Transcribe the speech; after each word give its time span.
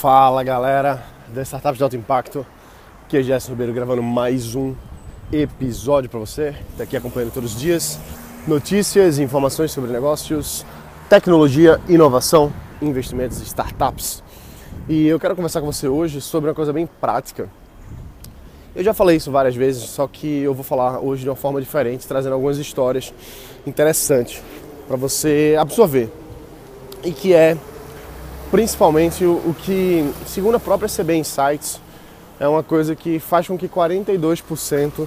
Fala 0.00 0.42
galera 0.42 1.04
da 1.28 1.42
Startups 1.42 1.76
de 1.76 1.84
Alto 1.84 1.94
Impacto, 1.94 2.46
aqui 3.04 3.18
é 3.18 3.22
Gerson 3.22 3.50
Ribeiro 3.50 3.74
gravando 3.74 4.02
mais 4.02 4.54
um 4.54 4.74
episódio 5.30 6.08
para 6.08 6.18
você, 6.18 6.54
tá 6.74 6.84
aqui 6.84 6.96
acompanhando 6.96 7.34
todos 7.34 7.54
os 7.54 7.60
dias 7.60 8.00
notícias 8.46 9.18
e 9.18 9.22
informações 9.22 9.72
sobre 9.72 9.92
negócios, 9.92 10.64
tecnologia, 11.06 11.78
inovação, 11.86 12.50
investimentos 12.80 13.42
e 13.42 13.44
startups. 13.44 14.24
E 14.88 15.06
eu 15.06 15.20
quero 15.20 15.36
conversar 15.36 15.60
com 15.60 15.70
você 15.70 15.86
hoje 15.86 16.22
sobre 16.22 16.48
uma 16.48 16.56
coisa 16.56 16.72
bem 16.72 16.86
prática. 16.86 17.50
Eu 18.74 18.82
já 18.82 18.94
falei 18.94 19.18
isso 19.18 19.30
várias 19.30 19.54
vezes, 19.54 19.82
só 19.82 20.08
que 20.08 20.26
eu 20.26 20.54
vou 20.54 20.64
falar 20.64 20.98
hoje 21.00 21.24
de 21.24 21.28
uma 21.28 21.36
forma 21.36 21.60
diferente, 21.60 22.08
trazendo 22.08 22.32
algumas 22.32 22.56
histórias 22.56 23.12
interessantes 23.66 24.42
para 24.88 24.96
você 24.96 25.58
absorver. 25.60 26.10
E 27.04 27.12
que 27.12 27.34
é 27.34 27.58
principalmente 28.50 29.24
o, 29.24 29.36
o 29.36 29.54
que, 29.54 30.12
segundo 30.26 30.56
a 30.56 30.60
própria 30.60 30.88
CB 30.88 31.16
Insights, 31.16 31.80
é 32.38 32.48
uma 32.48 32.62
coisa 32.62 32.96
que 32.96 33.18
faz 33.18 33.46
com 33.46 33.56
que 33.56 33.68
42% 33.68 35.06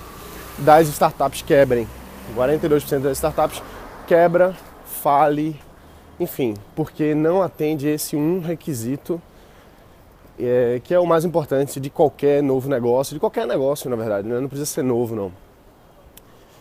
das 0.59 0.87
startups 0.87 1.41
quebrem. 1.41 1.87
42% 2.35 2.99
das 2.99 3.17
startups 3.17 3.61
quebra, 4.07 4.55
fale, 4.85 5.59
enfim, 6.19 6.53
porque 6.75 7.13
não 7.13 7.41
atende 7.41 7.87
esse 7.87 8.15
um 8.15 8.39
requisito 8.39 9.21
é, 10.39 10.81
que 10.83 10.93
é 10.93 10.99
o 10.99 11.05
mais 11.05 11.25
importante 11.25 11.79
de 11.79 11.89
qualquer 11.89 12.41
novo 12.41 12.69
negócio, 12.69 13.13
de 13.13 13.19
qualquer 13.19 13.45
negócio 13.45 13.89
na 13.89 13.95
verdade, 13.95 14.27
né? 14.27 14.39
não 14.39 14.47
precisa 14.47 14.65
ser 14.65 14.83
novo 14.83 15.15
não. 15.15 15.31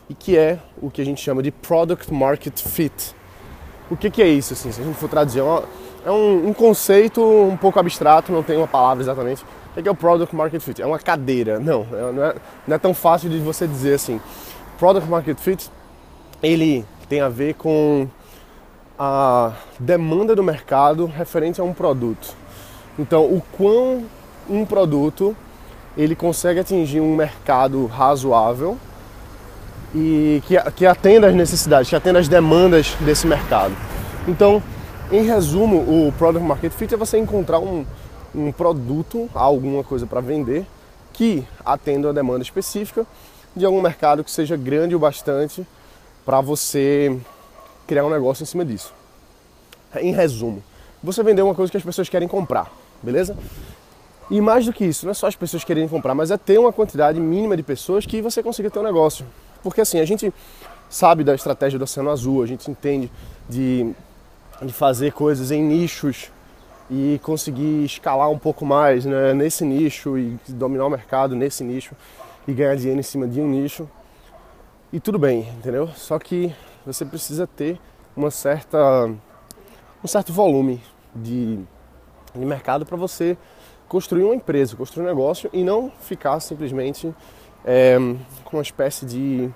E 0.09 0.15
que 0.15 0.37
é 0.37 0.59
o 0.81 0.91
que 0.91 1.01
a 1.01 1.05
gente 1.05 1.23
chama 1.23 1.43
de 1.43 1.51
Product 1.51 2.13
Market 2.13 2.61
Fit. 2.61 3.15
O 3.91 3.97
que, 3.97 4.11
que 4.11 4.23
é 4.23 4.29
isso, 4.29 4.53
assim, 4.53 4.73
se 4.73 4.81
a 4.81 4.85
gente 4.85 4.97
for 4.97 5.09
traduzir? 5.09 5.41
É 5.41 5.43
uma, 5.43 5.65
é 6.05 6.11
um, 6.11 6.49
um, 6.49 6.53
conceito 6.53 7.23
um 7.23 7.57
pouco 7.57 7.79
abstrato, 7.79 8.33
não 8.33 8.43
tem 8.43 8.57
uma 8.57 8.67
palavra 8.67 9.03
exatamente. 9.03 9.45
O 9.77 9.83
que 9.83 9.89
é 9.89 9.91
o 9.91 9.95
Product 9.95 10.35
Market 10.35 10.61
Fit? 10.61 10.83
É 10.83 10.87
uma 10.87 10.99
cadeira. 10.99 11.59
Não, 11.59 11.87
é, 11.93 12.13
não 12.13 12.25
é, 12.25 12.35
não 12.67 12.77
é 12.77 12.79
tão 12.79 12.93
fácil 12.93 13.31
de 13.31 13.39
você 13.39 13.67
dizer 13.67 13.95
assim. 13.95 14.21
Product 14.79 15.09
Market 15.09 15.39
Fit, 15.39 15.71
ele 16.43 16.85
tem 17.09 17.21
a 17.21 17.29
ver 17.29 17.55
com 17.55 18.09
a 18.99 19.53
demanda 19.79 20.35
do 20.35 20.43
mercado 20.43 21.07
referente 21.07 21.61
a 21.61 21.65
um 21.65 21.73
produto. 21.73 22.35
Então, 22.99 23.25
o 23.25 23.43
quão 23.57 24.05
um 24.49 24.67
produto 24.67 25.37
ele 25.97 26.15
consegue 26.15 26.61
atingir 26.61 27.01
um 27.01 27.15
mercado 27.15 27.87
razoável 27.87 28.77
e 29.95 30.43
que, 30.47 30.57
que 30.73 30.87
atenda 30.87 31.29
às 31.29 31.35
necessidades, 31.35 31.89
que 31.89 31.97
atenda 31.97 32.19
às 32.19 32.29
demandas 32.29 32.95
desse 33.01 33.27
mercado. 33.27 33.75
Então, 34.27 34.63
em 35.13 35.23
resumo, 35.23 35.77
o 36.07 36.13
Product 36.17 36.43
Market 36.47 36.73
Fit 36.73 36.95
é 36.95 36.97
você 36.97 37.19
encontrar 37.19 37.59
um, 37.59 37.85
um 38.35 38.51
produto, 38.51 39.29
alguma 39.35 39.85
coisa 39.85 40.07
para 40.07 40.23
vender, 40.23 40.67
que 41.13 41.47
atenda 41.63 42.09
a 42.09 42.13
demanda 42.13 42.43
específica 42.43 43.07
de 43.55 43.67
algum 43.67 43.83
mercado 43.83 44.25
que 44.25 44.31
seja 44.31 44.57
grande 44.57 44.95
o 44.95 44.99
bastante 44.99 45.67
para 46.25 46.41
você 46.41 47.15
criar 47.87 48.07
um 48.07 48.11
negócio 48.11 48.43
em 48.43 48.47
cima 48.47 48.65
disso. 48.65 48.95
Em 50.01 50.15
resumo, 50.15 50.63
você 51.03 51.23
vender 51.23 51.43
uma 51.43 51.55
coisa 51.55 51.71
que 51.71 51.77
as 51.77 51.85
pessoas 51.85 52.09
querem 52.09 52.27
comprar, 52.27 52.73
beleza? 53.03 53.37
E 54.31 54.41
mais 54.41 54.65
do 54.65 54.73
que 54.73 54.83
isso, 54.83 55.05
não 55.05 55.11
é 55.11 55.15
só 55.15 55.27
as 55.27 55.37
pessoas 55.37 55.63
quererem 55.63 55.91
comprar, 55.91 56.15
mas 56.15 56.31
é 56.31 56.39
ter 56.39 56.59
uma 56.59 56.73
quantidade 56.73 57.21
mínima 57.21 57.55
de 57.55 57.63
pessoas 57.63 58.07
que 58.07 58.23
você 58.23 58.43
consiga 58.43 58.71
ter 58.71 58.79
um 58.79 58.83
negócio. 58.83 59.27
Porque 59.63 59.83
assim, 59.83 60.01
a 60.01 60.07
gente 60.07 60.33
sabe 60.89 61.23
da 61.23 61.35
estratégia 61.35 61.79
do 61.79 61.83
Oceano 61.83 62.09
Azul, 62.09 62.43
a 62.43 62.47
gente 62.47 62.71
entende 62.71 63.11
de 63.47 63.95
de 64.65 64.73
fazer 64.73 65.13
coisas 65.13 65.51
em 65.51 65.63
nichos 65.63 66.31
e 66.91 67.19
conseguir 67.23 67.85
escalar 67.85 68.31
um 68.31 68.39
pouco 68.39 68.65
mais 68.65 69.05
né, 69.05 69.33
nesse 69.33 69.65
nicho 69.65 70.19
e 70.19 70.39
dominar 70.49 70.87
o 70.87 70.91
mercado 70.91 71.35
nesse 71.35 71.65
nicho 71.65 71.95
e 72.47 72.53
ganhar 72.53 72.77
dinheiro 72.77 73.01
em 73.01 73.03
cima 73.03 73.27
de 73.27 73.41
um 73.41 73.49
nicho. 73.49 73.89
E 74.93 75.01
tudo 75.01 75.19
bem, 75.19 75.49
entendeu? 75.59 75.89
Só 75.89 76.19
que 76.19 76.55
você 76.85 77.05
precisa 77.05 77.47
ter 77.47 77.81
uma 78.17 78.31
certa, 78.31 79.11
um 80.05 80.07
certo 80.07 80.33
volume 80.33 80.83
de, 81.15 81.59
de 82.35 82.45
mercado 82.45 82.85
para 82.85 82.97
você 82.97 83.37
construir 83.89 84.25
uma 84.25 84.35
empresa, 84.35 84.77
construir 84.77 85.05
um 85.05 85.09
negócio 85.09 85.49
e 85.53 85.63
não 85.63 85.91
ficar 86.01 86.39
simplesmente 86.41 87.15
é, 87.65 87.97
com 88.45 88.57
uma 88.57 88.63
espécie 88.63 89.07
de 89.07 89.51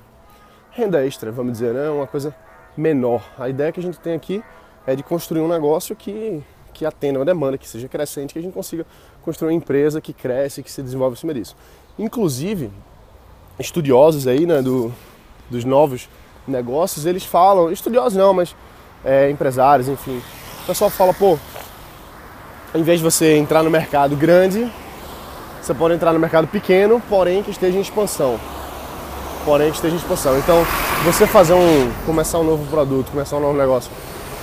renda 0.71 1.05
extra, 1.05 1.31
vamos 1.33 1.53
dizer, 1.53 1.75
né? 1.75 1.89
uma 1.91 2.07
coisa 2.07 2.35
menor. 2.77 3.23
A 3.39 3.49
ideia 3.49 3.73
que 3.73 3.81
a 3.81 3.83
gente 3.83 3.99
tem 3.99 4.15
aqui 4.15 4.43
é 4.87 4.95
de 4.95 5.03
construir 5.03 5.41
um 5.41 5.49
negócio 5.49 5.97
que, 5.97 6.43
que 6.73 6.87
atenda 6.87 7.19
uma 7.19 7.25
demanda, 7.25 7.59
que 7.59 7.69
seja 7.69 7.89
crescente, 7.89 8.33
que 8.33 8.39
a 8.39 8.43
gente 8.43 8.55
consiga 8.55 8.87
construir 9.23 9.49
uma 9.49 9.55
empresa 9.55 10.01
que 10.01 10.13
cresce, 10.13 10.63
que 10.63 10.71
se 10.71 10.83
desenvolve 10.83 11.15
em 11.15 11.21
cima 11.21 11.35
disso. 11.35 11.57
Inclusive, 11.99 12.71
estudiosos 13.59 14.27
aí, 14.27 14.47
né, 14.47 14.63
do, 14.63 14.93
dos 15.51 15.65
novos 15.65 16.09
negócios, 16.47 17.07
eles 17.07 17.25
falam, 17.25 17.73
estudiosos 17.73 18.17
não, 18.17 18.33
mas 18.33 18.55
é, 19.05 19.29
empresários, 19.31 19.89
enfim, 19.89 20.23
o 20.63 20.67
pessoal 20.67 20.91
fala, 20.91 21.13
pô, 21.13 21.39
em 22.75 22.83
vez 22.83 22.99
de 23.01 23.05
você 23.05 23.37
entrar 23.37 23.63
no 23.63 23.71
mercado 23.71 24.15
grande, 24.15 24.71
você 25.61 25.75
pode 25.75 25.95
entrar 25.95 26.13
no 26.13 26.19
mercado 26.21 26.47
pequeno, 26.47 27.03
porém 27.09 27.43
que 27.43 27.51
esteja 27.51 27.77
em 27.77 27.81
expansão. 27.81 28.39
Porém 29.45 29.71
que 29.71 29.77
esteja 29.77 29.95
em 29.95 29.99
expansão. 29.99 30.39
Então, 30.39 30.65
você 31.05 31.27
fazer 31.27 31.55
um, 31.55 31.91
começar 32.05 32.39
um 32.39 32.45
novo 32.45 32.65
produto, 32.71 33.11
começar 33.11 33.37
um 33.37 33.41
novo 33.41 33.57
negócio 33.59 33.91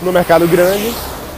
no 0.02 0.12
mercado 0.12 0.48
grande, 0.48 0.94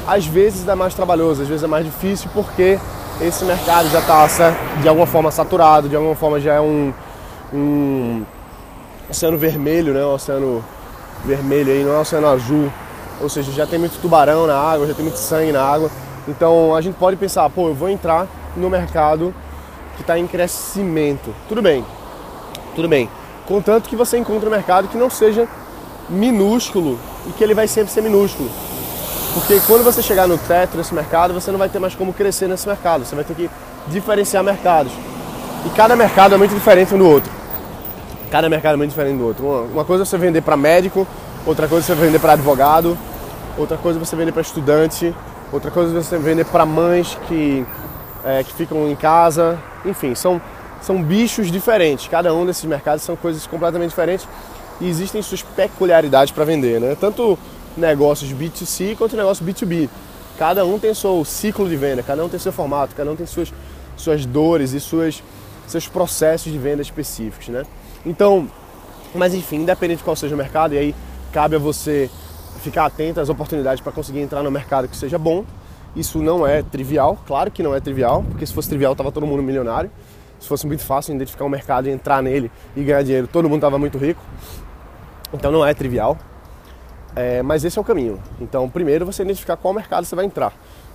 às 0.08 0.26
vezes 0.26 0.68
é 0.68 0.76
mais 0.76 0.94
trabalhoso, 0.94 1.42
às 1.42 1.48
vezes 1.48 1.64
é 1.64 1.68
mais 1.68 1.86
difícil 1.86 2.30
porque 2.34 2.80
esse 3.22 3.46
mercado 3.46 3.90
já 3.90 4.00
está 4.00 4.54
de 4.82 4.88
alguma 4.88 5.08
forma 5.08 5.32
saturado, 5.32 5.88
de 5.90 5.96
alguma 5.96 6.16
forma 6.16 6.40
já 6.40 6.54
é 6.54 6.62
um, 6.62 6.94
um 7.54 8.24
oceano 9.10 9.38
vermelho, 9.38 9.94
né? 9.94 10.04
Um 10.04 10.14
oceano 10.14 10.64
vermelho 11.24 11.72
aí, 11.72 11.84
não 11.84 11.94
é 11.94 11.98
um 11.98 12.02
oceano 12.02 12.28
azul. 12.28 12.72
Ou 13.22 13.30
seja, 13.30 13.52
já 13.52 13.66
tem 13.66 13.80
muito 13.80 14.00
tubarão 14.02 14.46
na 14.46 14.58
água, 14.58 14.86
já 14.88 14.94
tem 14.94 15.04
muito 15.04 15.18
sangue 15.18 15.52
na 15.52 15.64
água. 15.64 15.90
Então 16.28 16.76
a 16.76 16.82
gente 16.82 16.96
pode 16.96 17.16
pensar, 17.16 17.50
pô, 17.50 17.68
eu 17.70 17.74
vou 17.74 17.90
entrar 17.90 18.28
no 18.56 18.70
mercado 18.70 19.34
que 19.96 20.02
está 20.02 20.20
em 20.20 20.28
crescimento. 20.28 21.34
Tudo 21.48 21.62
bem, 21.62 21.86
tudo 22.76 22.90
bem. 22.90 23.10
Contanto 23.46 23.88
que 23.88 23.96
você 23.96 24.18
encontre 24.18 24.48
um 24.48 24.52
mercado 24.52 24.88
que 24.88 24.98
não 24.98 25.10
seja 25.10 25.48
minúsculo 26.10 27.00
e 27.28 27.32
que 27.32 27.44
ele 27.44 27.54
vai 27.54 27.68
sempre 27.68 27.92
ser 27.92 28.02
minúsculo. 28.02 28.50
Porque 29.34 29.60
quando 29.68 29.84
você 29.84 30.02
chegar 30.02 30.28
no 30.28 30.38
teto 30.38 30.78
desse 30.78 30.94
mercado, 30.94 31.34
você 31.34 31.52
não 31.52 31.60
vai 31.60 31.68
ter 31.68 31.78
mais 31.78 31.94
como 31.94 32.14
crescer 32.14 32.48
nesse 32.48 32.68
mercado, 32.68 33.06
você 33.06 33.16
vai 33.16 33.26
ter 33.26 33.36
que 33.36 33.50
diferenciar 33.88 34.44
mercados. 34.44 34.94
E 35.66 35.70
cada 35.72 35.96
mercado 35.96 36.36
é 36.36 36.38
muito 36.38 36.54
diferente 36.54 36.96
um 36.96 36.98
do 36.98 37.06
outro. 37.06 37.32
Cada 38.32 38.48
mercado 38.48 38.76
é 38.76 38.78
muito 38.78 38.92
diferente 38.92 39.18
do 39.18 39.26
outro. 39.26 39.46
Uma, 39.74 39.84
coisa 39.84 40.04
é 40.04 40.06
você 40.06 40.18
vender 40.18 40.42
para 40.42 40.56
médico, 40.56 41.06
outra 41.46 41.68
coisa 41.68 41.92
é 41.92 41.96
você 41.96 42.02
vender 42.02 42.20
para 42.20 42.34
advogado, 42.34 42.98
outra 43.58 43.78
coisa 43.78 44.00
é 44.00 44.04
você 44.04 44.16
vender 44.16 44.32
para 44.32 44.42
estudante, 44.42 45.14
outra 45.52 45.70
coisa 45.70 45.98
é 45.98 46.02
você 46.02 46.18
vender 46.18 46.46
para 46.46 46.66
mães 46.66 47.18
que, 47.28 47.66
é, 48.24 48.44
que 48.44 48.54
ficam 48.54 48.88
em 48.88 48.96
casa. 48.96 49.58
Enfim, 49.84 50.16
são, 50.16 50.42
são 50.82 51.04
bichos 51.04 51.52
diferentes. 51.52 52.08
Cada 52.08 52.34
um 52.34 52.46
desses 52.46 52.64
mercados 52.64 53.04
são 53.04 53.18
coisas 53.18 53.46
completamente 53.46 53.90
diferentes 53.90 54.26
e 54.82 54.90
existem 54.90 55.22
suas 55.22 55.42
peculiaridades 55.42 56.34
para 56.34 56.44
vender, 56.44 56.80
né? 56.80 56.96
Tanto 57.00 57.38
negócios 57.78 58.32
B2C 58.32 58.96
quanto 58.96 59.16
negócios 59.16 59.48
B2B. 59.48 59.90
Cada 60.38 60.66
um 60.66 60.78
tem 60.78 60.94
seu 60.94 61.24
ciclo 61.24 61.68
de 61.68 61.76
venda, 61.76 62.04
cada 62.04 62.24
um 62.24 62.30
tem 62.30 62.40
seu 62.40 62.52
formato, 62.52 62.94
cada 62.96 63.12
um 63.12 63.16
tem 63.16 63.26
suas, 63.26 63.54
suas 63.96 64.26
dores 64.26 64.74
e 64.74 64.80
suas, 64.80 65.24
seus 65.66 65.88
processos 65.88 66.52
de 66.52 66.58
venda 66.58 66.82
específicos, 66.82 67.48
né? 67.48 67.64
Então, 68.06 68.50
mas 69.14 69.34
enfim, 69.34 69.58
independente 69.58 70.00
de 70.00 70.04
qual 70.04 70.16
seja 70.16 70.36
o 70.36 70.38
mercado, 70.38 70.74
e 70.74 70.78
aí 70.78 70.96
cabe 71.32 71.56
a 71.56 71.60
você 71.60 72.10
ficar 72.62 72.86
atento 72.86 73.20
às 73.20 73.30
oportunidades 73.30 73.82
para 73.82 73.92
conseguir 73.92 74.20
entrar 74.20 74.44
no 74.44 74.52
mercado 74.52 74.88
que 74.88 74.98
seja 74.98 75.18
bom. 75.18 75.46
Isso 75.96 76.20
não 76.22 76.46
é 76.46 76.62
trivial, 76.62 77.18
claro 77.26 77.50
que 77.50 77.64
não 77.64 77.74
é 77.74 77.80
trivial, 77.80 78.24
porque 78.30 78.46
se 78.46 78.54
fosse 78.54 78.68
trivial 78.68 78.96
tava 78.96 79.12
todo 79.12 79.26
mundo 79.26 79.42
milionário. 79.42 79.90
Se 80.40 80.48
fosse 80.48 80.68
muito 80.68 80.84
fácil 80.84 81.16
identificar 81.16 81.46
um 81.46 81.50
mercado 81.50 81.88
e 81.88 81.92
entrar 81.92 82.22
nele 82.22 82.52
e 82.76 82.84
ganhar 82.84 83.04
dinheiro, 83.04 83.28
todo 83.28 83.50
mundo 83.50 83.62
tava 83.62 83.78
muito 83.78 83.98
rico. 83.98 84.22
Então 85.34 85.52
não 85.52 85.66
é 85.66 85.74
trivial, 85.74 86.18
é, 87.16 87.42
mas 87.42 87.64
esse 87.64 87.78
é 87.78 87.82
o 87.82 87.86
caminho. 87.86 88.20
Então, 88.40 88.70
primeiro 88.70 89.06
você 89.06 89.24
identificar 89.24 89.56
qual 89.58 89.74
mercado 89.74 90.06
você 90.06 90.16
vai 90.16 90.26
entrar. 90.26 90.54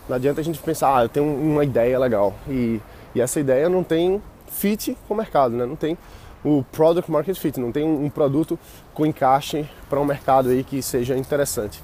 Não 0.09 0.17
adianta 0.17 0.41
a 0.41 0.45
gente 0.45 0.59
pensar, 0.59 0.97
ah, 0.97 1.05
eu 1.05 1.09
tenho 1.09 1.27
uma 1.27 1.65
ideia 1.65 1.99
legal 1.99 2.35
e, 2.49 2.81
e 3.15 3.21
essa 3.21 3.39
ideia 3.39 3.69
não 3.69 3.83
tem 3.83 4.21
fit 4.49 4.97
com 5.07 5.15
o 5.15 5.17
mercado, 5.17 5.55
né? 5.55 5.65
não 5.65 5.77
tem 5.77 5.97
o 6.45 6.65
product 6.73 7.11
market 7.11 7.37
fit, 7.37 7.61
não 7.61 7.71
tem 7.71 7.85
um, 7.85 8.09
produto 8.09 8.59
com 8.95 9.05
encaixe 9.07 9.69
para 9.89 10.01
um 10.01 10.05
mercado 10.05 10.49
aí 10.49 10.65
que 10.65 10.83
seja 10.83 11.17
interessante. 11.17 11.83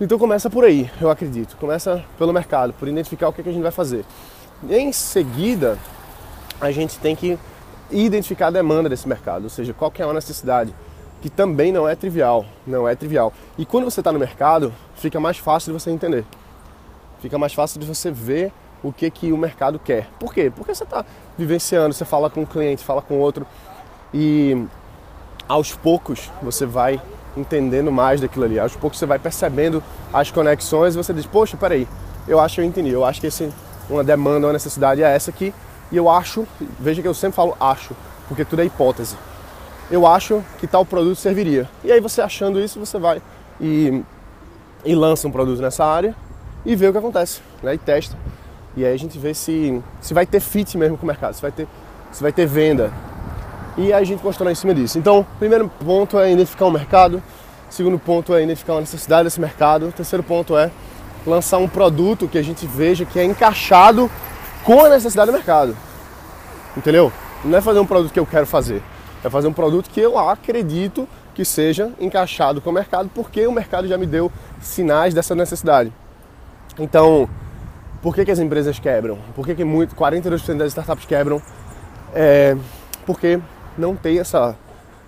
Então 0.00 0.18
começa 0.18 0.48
por 0.48 0.64
aí, 0.64 0.90
eu 1.00 1.10
acredito. 1.10 1.56
Começa 1.56 2.04
pelo 2.18 2.32
mercado, 2.32 2.72
por 2.72 2.88
identificar 2.88 3.28
o 3.28 3.32
que, 3.32 3.40
é 3.40 3.44
que 3.44 3.50
a 3.50 3.52
gente 3.52 3.62
vai 3.62 3.72
fazer. 3.72 4.04
Em 4.68 4.92
seguida, 4.92 5.78
a 6.60 6.70
gente 6.70 6.98
tem 6.98 7.14
que 7.14 7.38
identificar 7.90 8.48
a 8.48 8.50
demanda 8.50 8.88
desse 8.88 9.08
mercado, 9.08 9.44
ou 9.44 9.50
seja, 9.50 9.72
qual 9.72 9.90
que 9.90 10.02
é 10.02 10.04
a 10.04 10.12
necessidade 10.12 10.74
que 11.24 11.30
também 11.30 11.72
não 11.72 11.88
é 11.88 11.94
trivial, 11.94 12.44
não 12.66 12.86
é 12.86 12.94
trivial. 12.94 13.32
E 13.56 13.64
quando 13.64 13.84
você 13.84 14.00
está 14.00 14.12
no 14.12 14.18
mercado, 14.18 14.70
fica 14.94 15.18
mais 15.18 15.38
fácil 15.38 15.72
de 15.72 15.80
você 15.80 15.90
entender. 15.90 16.22
Fica 17.18 17.38
mais 17.38 17.54
fácil 17.54 17.80
de 17.80 17.86
você 17.86 18.10
ver 18.10 18.52
o 18.82 18.92
que, 18.92 19.10
que 19.10 19.32
o 19.32 19.38
mercado 19.38 19.78
quer. 19.78 20.06
Por 20.20 20.34
quê? 20.34 20.52
Porque 20.54 20.74
você 20.74 20.84
está 20.84 21.02
vivenciando, 21.38 21.94
você 21.94 22.04
fala 22.04 22.28
com 22.28 22.42
um 22.42 22.44
cliente, 22.44 22.84
fala 22.84 23.00
com 23.00 23.18
outro 23.18 23.46
e 24.12 24.66
aos 25.48 25.72
poucos 25.74 26.30
você 26.42 26.66
vai 26.66 27.00
entendendo 27.34 27.90
mais 27.90 28.20
daquilo 28.20 28.44
ali. 28.44 28.58
Aos 28.58 28.76
poucos 28.76 28.98
você 28.98 29.06
vai 29.06 29.18
percebendo 29.18 29.82
as 30.12 30.30
conexões 30.30 30.92
e 30.92 30.98
você 30.98 31.14
diz, 31.14 31.24
poxa, 31.24 31.56
peraí, 31.56 31.88
eu 32.28 32.38
acho 32.38 32.56
que 32.56 32.60
eu 32.60 32.64
entendi, 32.66 32.90
eu 32.90 33.02
acho 33.02 33.22
que 33.22 33.28
esse, 33.28 33.50
uma 33.88 34.04
demanda, 34.04 34.46
uma 34.46 34.52
necessidade 34.52 35.02
é 35.02 35.10
essa 35.10 35.30
aqui 35.30 35.54
e 35.90 35.96
eu 35.96 36.08
acho, 36.08 36.46
veja 36.78 37.02
que 37.02 37.08
eu 37.08 37.14
sempre 37.14 37.36
falo 37.36 37.56
acho, 37.60 37.94
porque 38.28 38.44
tudo 38.44 38.62
é 38.62 38.64
hipótese. 38.64 39.16
Eu 39.90 40.06
acho 40.06 40.42
que 40.58 40.66
tal 40.66 40.84
produto 40.84 41.16
serviria. 41.16 41.68
E 41.84 41.92
aí 41.92 42.00
você 42.00 42.22
achando 42.22 42.58
isso, 42.58 42.80
você 42.80 42.98
vai 42.98 43.20
e, 43.60 44.02
e 44.84 44.94
lança 44.94 45.28
um 45.28 45.30
produto 45.30 45.60
nessa 45.60 45.84
área 45.84 46.14
e 46.64 46.74
vê 46.74 46.88
o 46.88 46.92
que 46.92 46.98
acontece, 46.98 47.40
né? 47.62 47.74
E 47.74 47.78
testa. 47.78 48.16
E 48.76 48.84
aí 48.84 48.92
a 48.92 48.96
gente 48.96 49.18
vê 49.18 49.34
se, 49.34 49.80
se 50.00 50.14
vai 50.14 50.26
ter 50.26 50.40
fit 50.40 50.76
mesmo 50.76 50.96
com 50.96 51.04
o 51.04 51.06
mercado, 51.06 51.34
se 51.34 51.42
vai 51.42 51.52
ter, 51.52 51.68
se 52.10 52.22
vai 52.22 52.32
ter 52.32 52.46
venda. 52.46 52.92
E 53.76 53.92
aí 53.92 54.02
a 54.02 54.04
gente 54.04 54.22
constrói 54.22 54.52
em 54.52 54.56
cima 54.56 54.74
disso. 54.74 54.98
Então, 54.98 55.26
primeiro 55.38 55.68
ponto 55.68 56.18
é 56.18 56.32
identificar 56.32 56.66
o 56.66 56.70
mercado. 56.70 57.22
Segundo 57.68 57.98
ponto 57.98 58.34
é 58.34 58.42
identificar 58.42 58.74
a 58.74 58.80
necessidade 58.80 59.24
desse 59.24 59.40
mercado. 59.40 59.92
Terceiro 59.92 60.22
ponto 60.22 60.56
é 60.56 60.70
lançar 61.26 61.58
um 61.58 61.68
produto 61.68 62.28
que 62.28 62.38
a 62.38 62.42
gente 62.42 62.66
veja 62.66 63.04
que 63.04 63.18
é 63.18 63.24
encaixado 63.24 64.10
com 64.64 64.84
a 64.84 64.88
necessidade 64.88 65.30
do 65.30 65.34
mercado. 65.34 65.76
Entendeu? 66.76 67.12
Não 67.44 67.58
é 67.58 67.60
fazer 67.60 67.78
um 67.78 67.86
produto 67.86 68.12
que 68.12 68.18
eu 68.18 68.26
quero 68.26 68.46
fazer. 68.46 68.82
É 69.22 69.30
fazer 69.30 69.46
um 69.48 69.52
produto 69.52 69.88
que 69.90 70.00
eu 70.00 70.18
acredito 70.18 71.08
que 71.34 71.44
seja 71.44 71.92
encaixado 72.00 72.60
com 72.60 72.70
o 72.70 72.72
mercado, 72.72 73.10
porque 73.14 73.46
o 73.46 73.52
mercado 73.52 73.86
já 73.88 73.98
me 73.98 74.06
deu 74.06 74.30
sinais 74.60 75.12
dessa 75.12 75.34
necessidade. 75.34 75.92
Então, 76.78 77.28
por 78.02 78.14
que, 78.14 78.24
que 78.24 78.30
as 78.30 78.38
empresas 78.38 78.78
quebram? 78.78 79.18
Por 79.34 79.46
que, 79.46 79.54
que 79.54 79.64
muito, 79.64 79.94
42% 79.94 80.56
das 80.56 80.68
startups 80.68 81.06
quebram? 81.06 81.40
É 82.14 82.56
porque 83.04 83.40
não 83.76 83.94
tem 83.94 84.18
essa, 84.18 84.56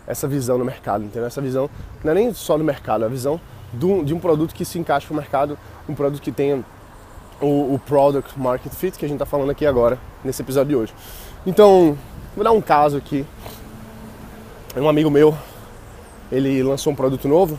essa 0.07 0.29
visão 0.29 0.59
no 0.59 0.65
mercado, 0.65 1.05
entendeu? 1.05 1.27
Essa 1.27 1.41
visão 1.41 1.69
não 2.03 2.13
é 2.13 2.15
nem 2.15 2.33
só 2.33 2.57
no 2.59 2.65
mercado, 2.65 3.05
é 3.05 3.07
a 3.07 3.11
visão 3.11 3.41
do, 3.73 4.05
de 4.05 4.15
um 4.15 4.21
produto 4.21 4.55
que 4.55 4.65
se 4.65 4.79
encaixa 4.79 5.07
no 5.11 5.17
mercado, 5.17 5.59
um 5.89 5.95
produto 5.95 6.23
que 6.23 6.33
tenha 6.33 6.65
o, 7.41 7.75
o 7.75 7.81
product 7.87 8.39
market 8.39 8.73
fit 8.73 8.99
que 8.99 9.05
a 9.05 9.09
gente 9.09 9.17
está 9.17 9.27
falando 9.27 9.51
aqui 9.51 9.67
agora, 9.67 9.99
nesse 10.25 10.43
episódio 10.43 10.69
de 10.69 10.77
hoje. 10.77 10.95
Então, 11.47 11.97
vou 12.35 12.45
dar 12.45 12.53
um 12.53 12.61
caso 12.61 12.97
aqui. 12.97 13.25
Um 14.77 14.89
amigo 14.89 15.11
meu, 15.11 15.37
ele 16.31 16.63
lançou 16.63 16.93
um 16.93 16.97
produto 16.97 17.27
novo 17.27 17.59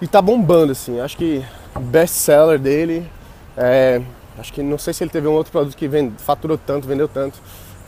e 0.00 0.06
tá 0.06 0.20
bombando 0.20 0.72
assim. 0.72 1.00
Acho 1.00 1.16
que 1.16 1.44
best 1.80 2.16
seller 2.16 2.58
dele 2.58 3.08
é, 3.56 4.02
acho 4.38 4.52
que 4.52 4.62
não 4.62 4.76
sei 4.76 4.92
se 4.92 5.02
ele 5.02 5.10
teve 5.10 5.26
um 5.26 5.32
outro 5.32 5.50
produto 5.50 5.76
que 5.76 5.88
vende, 5.88 6.14
faturou 6.18 6.58
tanto, 6.58 6.86
vendeu 6.86 7.08
tanto, 7.08 7.38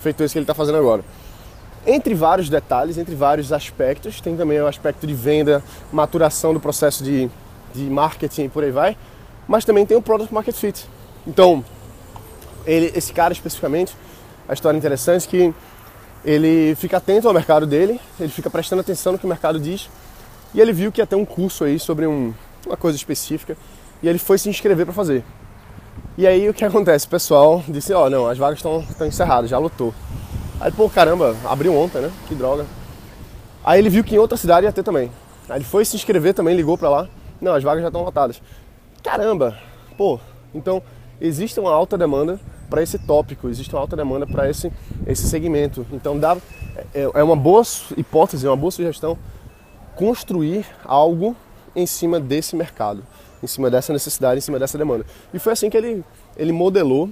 feito 0.01 0.23
isso 0.25 0.33
que 0.33 0.39
ele 0.39 0.45
está 0.45 0.55
fazendo 0.55 0.79
agora. 0.79 1.05
Entre 1.87 2.15
vários 2.15 2.49
detalhes, 2.49 2.99
entre 2.99 3.15
vários 3.15 3.53
aspectos, 3.53 4.21
tem 4.21 4.37
também 4.37 4.61
o 4.61 4.67
aspecto 4.67 5.07
de 5.07 5.15
venda, 5.15 5.63
maturação 5.93 6.53
do 6.53 6.61
processo 6.61 7.05
de, 7.05 7.31
de 7.75 7.85
marketing 7.85 8.45
e 8.45 8.49
por 8.49 8.65
aí 8.65 8.71
vai, 8.71 8.97
mas 9.49 9.65
também 9.65 9.87
tem 9.87 9.97
o 9.97 10.03
product 10.03 10.33
market 10.33 10.55
fit. 10.55 10.87
Então, 11.27 11.65
ele, 12.67 12.93
esse 12.95 13.13
cara 13.13 13.33
especificamente, 13.33 13.97
a 14.47 14.53
história 14.53 14.77
interessante 14.77 15.27
é 15.27 15.31
que 15.31 15.55
ele 16.25 16.75
fica 16.75 16.99
atento 16.99 17.27
ao 17.27 17.35
mercado 17.35 17.67
dele, 17.67 18.01
ele 18.21 18.29
fica 18.29 18.51
prestando 18.51 18.81
atenção 18.81 19.13
no 19.13 19.19
que 19.19 19.25
o 19.25 19.29
mercado 19.29 19.59
diz, 19.59 19.89
e 20.55 20.61
ele 20.61 20.73
viu 20.73 20.93
que 20.93 21.01
ia 21.01 21.07
ter 21.07 21.17
um 21.17 21.25
curso 21.25 21.65
aí 21.65 21.79
sobre 21.79 22.07
um, 22.07 22.35
uma 22.67 22.77
coisa 22.77 22.97
específica, 22.97 23.57
e 24.03 24.09
ele 24.09 24.19
foi 24.19 24.37
se 24.37 24.49
inscrever 24.49 24.85
para 24.85 24.95
fazer. 24.95 25.25
E 26.17 26.27
aí 26.27 26.49
o 26.49 26.55
que 26.55 26.65
acontece? 26.65 27.07
O 27.07 27.11
pessoal 27.11 27.63
disse, 27.67 27.93
ó, 27.93 28.07
oh, 28.07 28.11
não, 28.11 28.29
as 28.29 28.37
vagas 28.37 28.59
estão 28.59 28.85
encerradas, 29.07 29.49
já 29.51 29.59
lotou. 29.59 29.95
Aí, 30.61 30.73
pô, 30.73 30.89
caramba, 30.91 31.37
abriu 31.45 31.75
ontem, 31.75 32.03
né? 32.03 32.11
Que 32.27 32.35
droga. 32.35 32.67
Aí 33.65 33.79
ele 33.79 33.89
viu 33.89 34.03
que 34.03 34.15
em 34.15 34.19
outra 34.19 34.37
cidade 34.37 34.67
ia 34.67 34.73
ter 34.73 34.83
também. 34.83 35.13
Aí 35.49 35.59
ele 35.59 35.65
foi 35.65 35.85
se 35.85 35.95
inscrever 35.95 36.35
também, 36.35 36.57
ligou 36.57 36.77
pra 36.77 36.91
lá. 36.91 37.09
Não, 37.41 37.55
as 37.55 37.63
vagas 37.63 37.83
já 37.83 37.89
estão 37.89 38.03
lotadas. 38.03 38.43
Caramba, 39.03 39.59
pô, 39.97 40.19
então 40.55 40.83
existe 41.21 41.59
uma 41.59 41.73
alta 41.73 41.97
demanda 41.97 42.41
para 42.69 42.83
esse 42.83 42.99
tópico, 42.99 43.49
existe 43.49 43.75
uma 43.75 43.81
alta 43.81 43.97
demanda 43.97 44.27
para 44.27 44.49
esse, 44.49 44.73
esse 45.07 45.29
segmento. 45.29 45.87
Então 45.93 46.19
dá, 46.19 46.37
é, 46.95 47.11
é 47.15 47.23
uma 47.23 47.37
boa 47.37 47.63
hipótese, 47.97 48.47
uma 48.47 48.57
boa 48.57 48.71
sugestão 48.71 49.19
construir 49.97 50.65
algo 50.85 51.35
em 51.75 51.87
cima 51.87 52.21
desse 52.21 52.55
mercado 52.55 53.03
em 53.43 53.47
cima 53.47 53.71
dessa 53.71 53.93
necessidade, 53.93 54.39
em 54.39 54.41
cima 54.41 54.59
dessa 54.59 54.77
demanda. 54.77 55.05
E 55.33 55.39
foi 55.39 55.53
assim 55.53 55.71
que 55.71 55.77
ele, 55.77 56.05
ele 56.37 56.53
modelou 56.53 57.11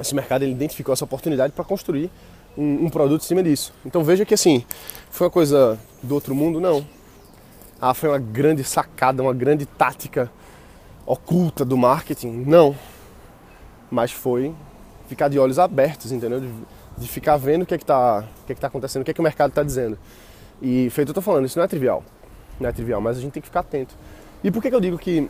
esse 0.00 0.14
mercado, 0.14 0.42
ele 0.42 0.52
identificou 0.52 0.92
essa 0.92 1.04
oportunidade 1.04 1.52
para 1.52 1.64
construir 1.64 2.10
um, 2.56 2.86
um, 2.86 2.90
produto 2.90 3.22
em 3.22 3.24
cima 3.24 3.42
disso. 3.42 3.72
Então 3.84 4.04
veja 4.04 4.24
que 4.24 4.34
assim, 4.34 4.64
foi 5.10 5.26
uma 5.26 5.30
coisa 5.30 5.78
do 6.02 6.14
outro 6.14 6.34
mundo? 6.34 6.60
Não. 6.60 6.86
Ah, 7.80 7.94
foi 7.94 8.08
uma 8.08 8.18
grande 8.18 8.64
sacada, 8.64 9.22
uma 9.22 9.34
grande 9.34 9.64
tática 9.66 10.30
oculta 11.08 11.64
do 11.64 11.76
marketing? 11.76 12.44
Não. 12.46 12.76
Mas 13.90 14.12
foi 14.12 14.54
ficar 15.08 15.28
de 15.28 15.38
olhos 15.38 15.58
abertos, 15.58 16.12
entendeu? 16.12 16.38
De, 16.38 16.52
de 16.98 17.08
ficar 17.08 17.38
vendo 17.38 17.62
o 17.62 17.66
que 17.66 17.74
é 17.74 17.78
que 17.78 17.84
está 17.84 18.24
que 18.46 18.52
é 18.52 18.54
que 18.54 18.60
tá 18.60 18.66
acontecendo, 18.66 19.02
o 19.02 19.04
que 19.04 19.10
é 19.10 19.14
que 19.14 19.20
o 19.20 19.24
mercado 19.24 19.48
está 19.48 19.62
dizendo. 19.62 19.98
E 20.60 20.90
feito 20.90 21.08
eu 21.08 21.12
estou 21.12 21.22
falando, 21.22 21.46
isso 21.46 21.58
não 21.58 21.64
é 21.64 21.68
trivial. 21.68 22.04
Não 22.60 22.68
é 22.68 22.72
trivial, 22.72 23.00
mas 23.00 23.16
a 23.16 23.20
gente 23.20 23.32
tem 23.32 23.40
que 23.40 23.48
ficar 23.48 23.60
atento. 23.60 23.94
E 24.44 24.50
por 24.50 24.62
que, 24.62 24.68
que 24.68 24.76
eu 24.76 24.80
digo 24.80 24.98
que 24.98 25.28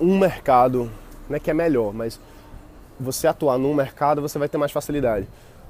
um 0.00 0.16
mercado, 0.16 0.88
não 1.28 1.36
é 1.36 1.40
que 1.40 1.50
é 1.50 1.54
melhor, 1.54 1.92
mas 1.92 2.20
você 3.00 3.26
atuar 3.26 3.58
num 3.58 3.74
mercado 3.74 4.22
você 4.22 4.38
vai 4.38 4.48
ter 4.48 4.58
mais 4.58 4.70
facilidade. 4.70 5.26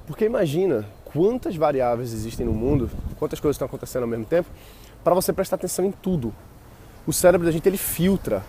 Porque 0.07 0.27
imagina 0.27 0.87
quantas 1.07 1.57
variáveis 1.57 2.13
existem 2.13 2.45
no 2.45 2.53
mundo, 2.53 2.91
quantas 3.19 3.41
coisas 3.41 3.55
estão 3.55 3.67
acontecendo 3.67 4.03
ao 4.03 4.09
mesmo 4.09 4.27
tempo, 4.27 4.51
para 5.03 5.15
você 5.15 5.33
prestar 5.33 5.57
atenção 5.57 5.87
em 5.87 5.93
tudo. 5.93 6.35
O 7.07 7.13
cérebro 7.13 7.47
da 7.47 7.53
gente 7.53 7.67
ele 7.67 7.79
filtra 7.79 8.43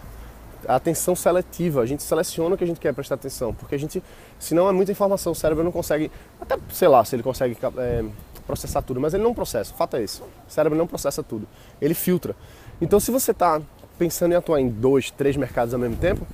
a 0.68 0.76
atenção 0.76 1.16
seletiva, 1.16 1.82
a 1.82 1.86
gente 1.86 2.04
seleciona 2.04 2.56
o 2.56 2.58
que 2.58 2.64
a 2.64 2.68
gente 2.68 2.80
quer 2.80 2.94
prestar 2.94 3.16
atenção, 3.16 3.54
porque 3.54 3.76
a 3.76 3.80
gente, 3.80 4.04
se 4.38 4.54
não 4.54 4.70
é 4.70 4.72
muita 4.72 4.92
informação, 4.92 5.32
o 5.32 5.36
cérebro 5.36 5.64
não 5.64 5.72
consegue, 5.72 6.12
até 6.40 6.58
sei 6.72 6.88
lá 6.88 7.04
se 7.04 7.16
ele 7.16 7.24
consegue 7.24 7.58
é, 7.78 8.06
processar 8.46 8.82
tudo, 8.82 9.00
mas 9.00 9.14
ele 9.14 9.24
não 9.24 9.34
processa, 9.34 9.74
o 9.74 9.78
fato 9.78 9.98
é 9.98 10.04
esse, 10.04 10.22
o 10.22 10.28
cérebro 10.48 10.78
não 10.78 10.88
processa 10.88 11.24
tudo, 11.24 11.48
ele 11.82 11.94
filtra. 11.94 12.36
Então 12.82 13.00
se 13.00 13.12
você 13.12 13.32
está 13.32 13.62
pensando 13.98 14.34
em 14.34 14.36
atuar 14.36 14.60
em 14.60 14.70
dois, 14.70 15.12
três 15.12 15.36
mercados 15.36 15.74
ao 15.74 15.80
mesmo 15.80 15.98
tempo, 15.98 16.26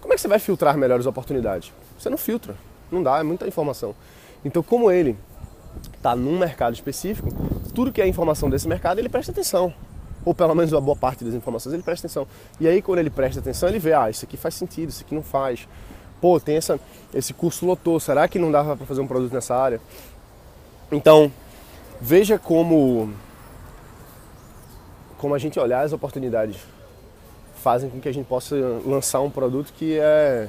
como 0.00 0.12
é 0.12 0.16
que 0.16 0.20
você 0.20 0.28
vai 0.28 0.38
filtrar 0.38 0.76
melhores 0.76 1.06
oportunidades? 1.06 1.72
Você 1.98 2.10
não 2.10 2.18
filtra, 2.18 2.54
não 2.92 3.02
dá, 3.02 3.18
é 3.18 3.22
muita 3.22 3.46
informação. 3.48 3.94
Então, 4.44 4.62
como 4.62 4.90
ele 4.90 5.16
está 5.96 6.14
num 6.14 6.38
mercado 6.38 6.74
específico, 6.74 7.28
tudo 7.74 7.90
que 7.90 8.02
é 8.02 8.06
informação 8.06 8.50
desse 8.50 8.68
mercado 8.68 8.98
ele 8.98 9.08
presta 9.08 9.32
atenção. 9.32 9.72
Ou 10.24 10.34
pelo 10.34 10.54
menos 10.54 10.72
uma 10.72 10.80
boa 10.80 10.96
parte 10.96 11.24
das 11.24 11.34
informações 11.34 11.72
ele 11.74 11.82
presta 11.82 12.06
atenção. 12.06 12.26
E 12.60 12.66
aí, 12.66 12.80
quando 12.80 12.98
ele 12.98 13.10
presta 13.10 13.40
atenção, 13.40 13.68
ele 13.68 13.78
vê: 13.78 13.92
ah, 13.92 14.08
isso 14.08 14.24
aqui 14.24 14.36
faz 14.36 14.54
sentido, 14.54 14.88
isso 14.88 15.02
aqui 15.04 15.14
não 15.14 15.22
faz. 15.22 15.68
Pô, 16.20 16.40
tem 16.40 16.56
essa, 16.56 16.80
esse 17.12 17.34
curso 17.34 17.66
lotou, 17.66 18.00
será 18.00 18.26
que 18.26 18.38
não 18.38 18.50
dava 18.50 18.76
para 18.76 18.86
fazer 18.86 19.00
um 19.00 19.06
produto 19.06 19.32
nessa 19.32 19.54
área? 19.54 19.80
Então, 20.90 21.30
veja 22.00 22.38
como, 22.38 23.12
como 25.18 25.34
a 25.34 25.38
gente 25.38 25.58
olhar 25.60 25.82
as 25.82 25.92
oportunidades 25.92 26.56
fazem 27.64 27.88
com 27.88 28.00
que 28.00 28.08
a 28.08 28.12
gente 28.12 28.26
possa 28.26 28.54
lançar 28.84 29.20
um 29.20 29.30
produto 29.30 29.72
que 29.72 29.98
é 29.98 30.48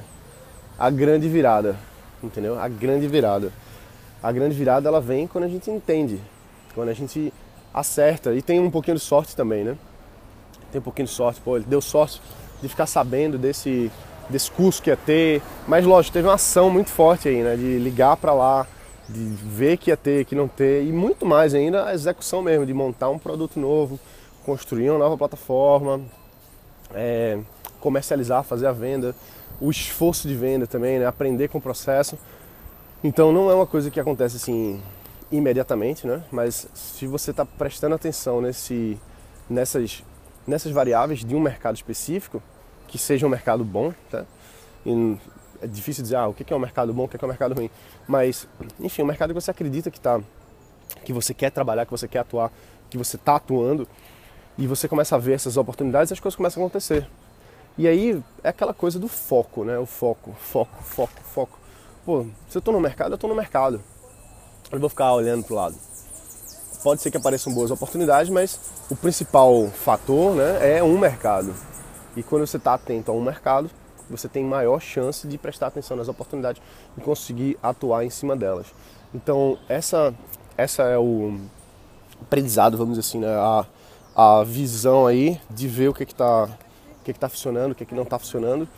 a 0.78 0.90
grande 0.90 1.28
virada, 1.28 1.76
entendeu? 2.22 2.58
A 2.58 2.68
grande 2.68 3.06
virada. 3.08 3.52
A 4.22 4.30
grande 4.30 4.54
virada 4.54 4.88
ela 4.88 5.00
vem 5.00 5.26
quando 5.26 5.44
a 5.44 5.48
gente 5.48 5.70
entende, 5.70 6.20
quando 6.74 6.90
a 6.90 6.92
gente 6.92 7.32
acerta 7.76 8.34
e 8.34 8.40
tem 8.40 8.58
um 8.58 8.70
pouquinho 8.70 8.96
de 8.96 9.02
sorte 9.02 9.36
também, 9.36 9.62
né? 9.62 9.76
Tem 10.72 10.80
um 10.80 10.82
pouquinho 10.82 11.06
de 11.06 11.12
sorte, 11.12 11.40
pô, 11.42 11.56
ele 11.56 11.66
deu 11.68 11.82
sorte 11.82 12.22
de 12.62 12.68
ficar 12.68 12.86
sabendo 12.86 13.36
desse 13.36 13.92
desse 14.28 14.50
curso 14.50 14.82
que 14.82 14.90
ia 14.90 14.96
ter, 14.96 15.40
mas 15.68 15.84
lógico, 15.84 16.14
teve 16.14 16.26
uma 16.26 16.34
ação 16.34 16.68
muito 16.68 16.90
forte 16.90 17.28
aí, 17.28 17.42
né, 17.44 17.54
de 17.54 17.78
ligar 17.78 18.16
para 18.16 18.32
lá, 18.32 18.66
de 19.08 19.20
ver 19.20 19.76
que 19.76 19.90
ia 19.90 19.96
ter, 19.96 20.24
que 20.24 20.34
não 20.34 20.48
ter 20.48 20.82
e 20.84 20.90
muito 20.90 21.24
mais 21.24 21.54
ainda 21.54 21.86
a 21.86 21.94
execução 21.94 22.42
mesmo, 22.42 22.66
de 22.66 22.74
montar 22.74 23.08
um 23.08 23.20
produto 23.20 23.60
novo, 23.60 24.00
construir 24.44 24.90
uma 24.90 24.98
nova 24.98 25.16
plataforma, 25.16 26.00
é, 26.92 27.38
comercializar, 27.78 28.42
fazer 28.42 28.66
a 28.66 28.72
venda, 28.72 29.14
o 29.60 29.70
esforço 29.70 30.26
de 30.26 30.34
venda 30.34 30.66
também, 30.66 30.98
né? 30.98 31.06
aprender 31.06 31.46
com 31.46 31.58
o 31.58 31.60
processo. 31.60 32.18
Então 33.04 33.32
não 33.32 33.48
é 33.48 33.54
uma 33.54 33.66
coisa 33.66 33.92
que 33.92 34.00
acontece 34.00 34.36
assim 34.36 34.82
imediatamente, 35.30 36.06
né? 36.06 36.22
mas 36.30 36.68
se 36.74 37.06
você 37.06 37.30
está 37.30 37.44
prestando 37.44 37.94
atenção 37.94 38.40
nesse, 38.40 38.98
nessas, 39.50 40.04
nessas 40.46 40.72
variáveis 40.72 41.24
de 41.24 41.34
um 41.34 41.40
mercado 41.40 41.74
específico, 41.74 42.42
que 42.86 42.98
seja 42.98 43.26
um 43.26 43.30
mercado 43.30 43.64
bom, 43.64 43.92
tá? 44.10 44.24
E 44.84 45.18
é 45.60 45.66
difícil 45.66 46.02
dizer 46.02 46.16
ah, 46.16 46.28
o 46.28 46.34
que 46.34 46.52
é 46.52 46.56
um 46.56 46.60
mercado 46.60 46.92
bom, 46.92 47.04
o 47.04 47.08
que 47.08 47.16
é 47.16 47.24
um 47.24 47.28
mercado 47.28 47.54
ruim, 47.54 47.70
mas 48.06 48.46
enfim, 48.78 49.02
um 49.02 49.06
mercado 49.06 49.30
que 49.30 49.40
você 49.40 49.50
acredita 49.50 49.90
que 49.90 49.98
tá, 49.98 50.20
que 51.04 51.12
você 51.12 51.34
quer 51.34 51.50
trabalhar, 51.50 51.84
que 51.84 51.90
você 51.90 52.06
quer 52.06 52.20
atuar, 52.20 52.52
que 52.88 52.96
você 52.96 53.16
está 53.16 53.36
atuando, 53.36 53.88
e 54.56 54.66
você 54.66 54.88
começa 54.88 55.16
a 55.16 55.18
ver 55.18 55.34
essas 55.34 55.56
oportunidades, 55.56 56.12
as 56.12 56.20
coisas 56.20 56.36
começam 56.36 56.62
a 56.62 56.66
acontecer. 56.66 57.06
E 57.76 57.86
aí 57.86 58.22
é 58.42 58.48
aquela 58.48 58.72
coisa 58.72 58.98
do 58.98 59.08
foco, 59.08 59.64
né? 59.64 59.78
O 59.78 59.84
foco, 59.84 60.32
foco, 60.38 60.82
foco, 60.82 61.20
foco. 61.22 61.58
Pô, 62.06 62.24
se 62.48 62.56
eu 62.56 62.62
tô 62.62 62.72
no 62.72 62.80
mercado, 62.80 63.12
eu 63.12 63.18
tô 63.18 63.28
no 63.28 63.34
mercado. 63.34 63.82
Eu 64.70 64.80
vou 64.80 64.88
ficar 64.88 65.14
olhando 65.14 65.44
pro 65.44 65.54
lado. 65.54 65.76
Pode 66.82 67.00
ser 67.00 67.10
que 67.10 67.16
apareçam 67.16 67.52
boas 67.52 67.70
oportunidades, 67.70 68.30
mas 68.30 68.58
o 68.90 68.96
principal 68.96 69.68
fator 69.68 70.34
né, 70.34 70.78
é 70.78 70.82
um 70.82 70.98
mercado. 70.98 71.54
E 72.16 72.22
quando 72.22 72.46
você 72.46 72.56
está 72.56 72.74
atento 72.74 73.10
a 73.10 73.14
um 73.14 73.20
mercado, 73.20 73.70
você 74.08 74.28
tem 74.28 74.44
maior 74.44 74.80
chance 74.80 75.26
de 75.26 75.38
prestar 75.38 75.68
atenção 75.68 75.96
nas 75.96 76.08
oportunidades 76.08 76.62
e 76.96 77.00
conseguir 77.00 77.58
atuar 77.62 78.04
em 78.04 78.10
cima 78.10 78.36
delas. 78.36 78.66
Então, 79.14 79.58
essa, 79.68 80.14
essa 80.56 80.82
é 80.84 80.98
o 80.98 81.38
aprendizado, 82.22 82.76
vamos 82.76 82.96
dizer 82.96 83.08
assim, 83.08 83.18
né? 83.18 83.34
a, 83.34 83.66
a 84.14 84.44
visão 84.44 85.06
aí 85.06 85.40
de 85.50 85.68
ver 85.68 85.88
o 85.88 85.94
que 85.94 86.04
está 86.04 86.44
o 86.44 87.04
que 87.04 87.12
que 87.12 87.18
tá 87.18 87.28
funcionando, 87.28 87.72
o 87.72 87.74
que, 87.74 87.84
que 87.84 87.94
não 87.94 88.02
está 88.02 88.18
funcionando. 88.18 88.68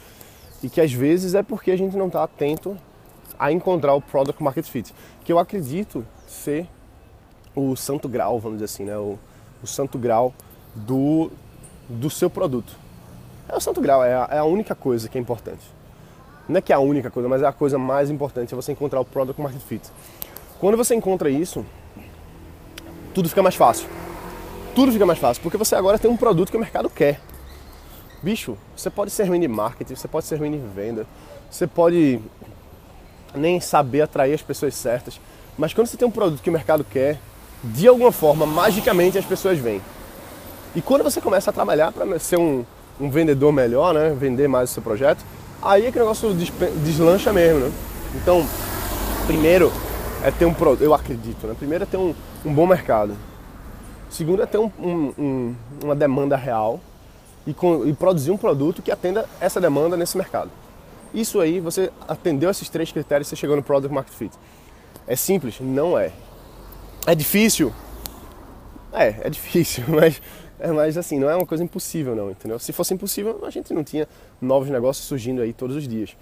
E 0.63 0.69
que 0.69 0.81
às 0.81 0.93
vezes 0.93 1.35
é 1.35 1.43
porque 1.43 1.71
a 1.71 1.77
gente 1.77 1.97
não 1.97 2.09
está 2.09 2.25
atento 2.25 2.77
a 3.39 3.53
encontrar 3.53 3.95
o 3.95 4.01
product 4.01 4.43
market 4.43 4.67
fit, 4.67 4.95
que 5.25 5.33
eu 5.33 5.39
acredito 5.39 6.05
ser 6.27 6.67
o 7.55 7.77
santo 7.77 8.09
grau, 8.09 8.39
vamos 8.39 8.59
dizer 8.59 8.65
assim, 8.67 8.85
né? 8.85 8.97
o, 8.97 9.19
o 9.63 9.67
santo 9.67 9.99
grau 9.99 10.35
do, 10.75 11.31
do 11.89 12.11
seu 12.11 12.29
produto. 12.29 12.77
É 13.49 13.57
o 13.57 13.61
santo 13.61 13.81
grau, 13.81 14.05
é 14.05 14.15
a, 14.15 14.29
é 14.33 14.39
a 14.39 14.45
única 14.45 14.75
coisa 14.75 15.09
que 15.09 15.17
é 15.17 15.21
importante. 15.21 15.65
Não 16.49 16.59
é 16.59 16.61
que 16.61 16.73
é 16.73 16.77
a 16.77 16.81
única 16.81 17.11
coisa, 17.11 17.29
mas 17.29 17.43
é 17.43 17.47
a 17.47 17.53
coisa 17.53 17.79
mais 17.79 18.11
importante, 18.11 18.53
é 18.53 18.57
você 18.57 18.73
encontrar 18.73 19.01
o 19.01 19.05
product 19.05 19.41
market 19.41 19.61
fit. 19.61 19.91
Quando 20.59 20.77
você 20.77 20.95
encontra 20.95 21.31
isso, 21.31 21.65
tudo 23.15 23.29
fica 23.29 23.43
mais 23.43 23.55
fácil. 23.55 23.89
Tudo 24.75 24.93
fica 24.93 25.07
mais 25.07 25.19
fácil, 25.19 25.43
porque 25.43 25.57
você 25.57 25.75
agora 25.75 25.99
tem 25.99 26.11
um 26.11 26.17
produto 26.17 26.51
que 26.51 26.57
o 26.57 26.61
mercado 26.61 26.89
quer. 26.89 27.21
Bicho, 28.23 28.57
você 28.77 28.91
pode 28.91 29.11
ser 29.11 29.25
ruim 29.25 29.41
de 29.41 29.49
marketing, 29.49 29.95
você 29.95 30.09
pode 30.09 30.27
ser 30.27 30.37
ruim 30.37 30.51
de 30.51 30.59
venda, 30.59 31.07
você 31.51 31.67
pode 31.67 32.21
nem 33.35 33.61
saber 33.61 34.03
atrair 34.03 34.35
as 34.35 34.43
pessoas 34.43 34.75
certas, 34.75 35.21
mas 35.57 35.75
quando 35.75 35.87
você 35.87 35.97
tem 35.97 36.07
um 36.07 36.11
produto 36.11 36.41
que 36.41 36.51
o 36.51 36.53
mercado 36.53 36.85
quer, 36.85 37.19
de 37.63 37.89
alguma 37.89 38.13
forma, 38.13 38.47
magicamente 38.47 39.19
as 39.19 39.25
pessoas 39.25 39.59
vêm. 39.59 39.83
E 40.75 40.81
quando 40.81 41.03
você 41.03 41.21
começa 41.21 41.51
a 41.51 41.53
trabalhar 41.53 41.93
para 41.93 42.19
ser 42.19 42.39
um, 42.39 42.65
um 43.01 43.11
vendedor 43.11 43.53
melhor, 43.53 43.93
né? 43.95 44.15
Vender 44.19 44.49
mais 44.49 44.71
o 44.71 44.75
seu 44.75 44.83
projeto, 44.83 45.25
aí 45.61 45.87
é 45.87 45.91
que 45.91 45.99
o 45.99 46.03
negócio 46.03 46.33
deslancha 46.85 47.33
mesmo, 47.33 47.61
né? 47.61 47.73
Então, 48.15 48.47
primeiro 49.27 49.73
é 50.23 50.31
ter 50.31 50.45
um 50.45 50.55
produto, 50.55 50.83
eu 50.83 50.95
acredito, 50.95 51.47
né? 51.47 51.55
Primeiro 51.59 51.85
é 51.85 51.87
ter 51.87 51.97
um, 51.97 52.15
um 52.45 52.53
bom 52.53 52.67
mercado. 52.67 53.17
Segundo 54.11 54.43
é 54.43 54.47
ter 54.47 54.59
um, 54.59 54.71
um, 54.79 55.55
uma 55.83 55.95
demanda 55.95 56.37
real 56.37 56.81
e, 57.47 57.53
com, 57.53 57.87
e 57.87 57.93
produzir 57.93 58.31
um 58.31 58.37
produto 58.37 58.81
que 58.83 58.91
atenda 58.91 59.27
essa 59.41 59.61
demanda 59.61 59.97
nesse 59.97 60.17
mercado. 60.17 60.51
Isso 61.13 61.41
aí, 61.41 61.61
você 61.61 61.91
atendeu 62.07 62.51
esses 62.51 62.69
três 62.69 62.93
critérios, 62.93 63.29
você 63.29 63.37
chegou 63.37 63.57
no 63.57 63.63
Product 63.63 63.93
Market 63.93 64.15
Fit. 64.15 64.35
É 65.07 65.17
simples? 65.17 65.59
Não 65.61 65.99
é. 65.99 66.13
É 67.07 67.15
difícil? 67.15 67.73
É, 68.93 69.15
é 69.23 69.31
difícil, 69.31 69.85
mas 69.89 70.21
é, 70.61 70.73
mas 70.73 70.99
assim, 70.99 71.19
não 71.19 71.31
é 71.31 71.37
uma 71.37 71.47
coisa 71.47 71.63
impossível 71.63 72.17
não, 72.17 72.31
entendeu? 72.31 72.59
Se 72.59 72.73
fosse 72.73 72.93
impossível, 72.93 73.45
a 73.45 73.51
gente 73.51 73.73
não 73.73 73.85
tinha 73.85 74.09
novos 74.41 74.69
negócios 74.69 75.07
surgindo 75.07 75.41
aí 75.41 75.53
todos 75.53 75.77
os 75.77 75.87
dias. 75.87 76.17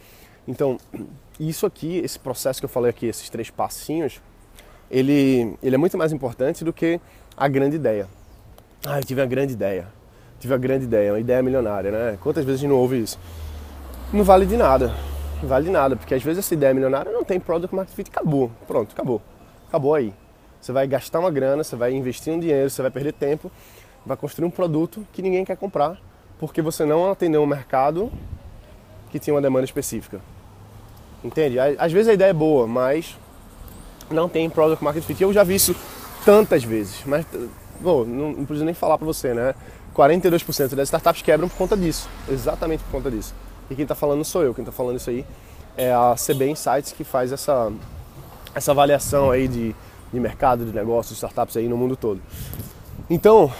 Então, 0.47 0.79
isso 1.41 1.67
aqui, 1.67 1.99
esse 1.99 2.19
processo 2.19 2.61
que 2.61 2.65
eu 2.65 2.69
falei 2.69 2.91
aqui, 2.91 3.07
esses 3.07 3.29
três 3.31 3.51
passinhos, 3.51 4.21
ele, 4.91 5.57
ele 5.63 5.75
é 5.75 5.79
muito 5.79 5.97
mais 5.97 6.13
importante 6.13 6.65
do 6.65 6.73
que 6.73 7.01
a 7.37 7.49
grande 7.49 7.77
ideia. 7.77 8.07
Ah, 8.85 9.01
eu 9.01 9.05
tive 9.05 9.21
uma 9.21 9.27
grande 9.27 9.55
ideia. 9.55 9.89
Tive 10.39 10.53
uma 10.53 10.59
grande 10.59 10.85
ideia, 10.85 11.13
uma 11.13 11.19
ideia 11.19 11.43
milionária, 11.43 11.91
né? 11.91 12.19
Quantas 12.21 12.45
vezes 12.45 12.61
a 12.61 12.63
gente 12.63 12.71
não 12.71 12.77
ouve 12.77 13.01
isso? 13.01 13.19
Não 14.13 14.25
vale 14.25 14.47
de 14.47 14.57
nada. 14.57 14.95
Não 15.43 15.49
vale 15.49 15.67
de 15.67 15.71
nada, 15.71 15.97
porque 15.97 16.15
às 16.15 16.23
vezes 16.23 16.45
essa 16.45 16.55
ideia 16.55 16.73
milionária 16.73 17.13
não 17.13 17.25
tem 17.25 17.39
product 17.39 17.75
market 17.75 17.95
fit, 17.95 18.11
acabou. 18.11 18.51
Pronto, 18.67 18.93
acabou. 18.93 19.21
Acabou 19.69 19.95
aí. 19.95 20.13
Você 20.61 20.73
vai 20.73 20.87
gastar 20.87 21.21
uma 21.21 21.31
grana, 21.31 21.63
você 21.63 21.77
vai 21.77 21.93
investir 21.93 22.33
um 22.33 22.41
dinheiro, 22.41 22.71
você 22.71 22.83
vai 22.83 22.91
perder 22.91 23.13
tempo 23.13 23.51
vai 24.07 24.17
construir 24.17 24.47
um 24.47 24.51
produto 24.51 25.05
que 25.13 25.21
ninguém 25.21 25.45
quer 25.45 25.57
comprar 25.57 25.99
porque 26.39 26.63
você 26.63 26.85
não 26.85 27.11
atendeu 27.11 27.43
um 27.43 27.47
mercado 27.47 28.13
que 29.11 29.19
tinha 29.19 29.35
uma 29.35 29.43
demanda 29.43 29.65
específica. 29.65 30.21
Entende? 31.25 31.59
Às 31.59 31.91
vezes 31.93 32.09
a 32.09 32.13
ideia 32.13 32.31
é 32.31 32.35
boa, 32.35 32.67
mas 32.67 33.17
não 34.11 34.29
tem 34.29 34.49
product 34.49 34.85
market 34.85 35.03
fit. 35.03 35.21
Eu 35.21 35.33
já 35.33 35.43
vi 35.43 35.57
isso 35.57 35.75
tantas 36.25 36.63
vezes, 36.63 37.03
mas 37.07 37.27
bom, 37.81 38.05
não, 38.05 38.33
não 38.33 38.45
preciso 38.45 38.65
nem 38.65 38.75
falar 38.75 38.99
para 38.99 39.07
você, 39.07 39.35
né? 39.35 39.55
42% 39.95 40.75
das 40.75 40.89
startups 40.89 41.23
quebram 41.23 41.49
por 41.49 41.57
conta 41.57 41.77
disso, 41.77 42.09
exatamente 42.29 42.85
por 42.85 42.93
conta 42.93 43.11
disso. 43.11 43.35
E 43.71 43.75
quem 43.75 43.83
está 43.83 43.95
falando 43.95 44.25
sou 44.25 44.43
eu, 44.43 44.55
quem 44.55 44.63
está 44.63 44.73
falando 44.73 44.97
isso 44.97 45.11
aí 45.11 45.25
é 45.77 45.93
a 45.93 46.15
CB 46.15 46.51
Insights 46.51 46.93
que 46.93 47.05
faz 47.05 47.33
essa, 47.33 47.73
essa 48.55 48.71
avaliação 48.71 49.31
aí 49.31 49.47
de, 49.49 49.75
de 50.13 50.21
mercado, 50.21 50.65
de 50.65 50.73
negócios, 50.73 51.11
de 51.11 51.17
startups 51.17 51.57
aí 51.57 51.69
no 51.69 51.77
mundo 51.77 51.97
todo. 51.97 52.21
Então, 53.11 53.53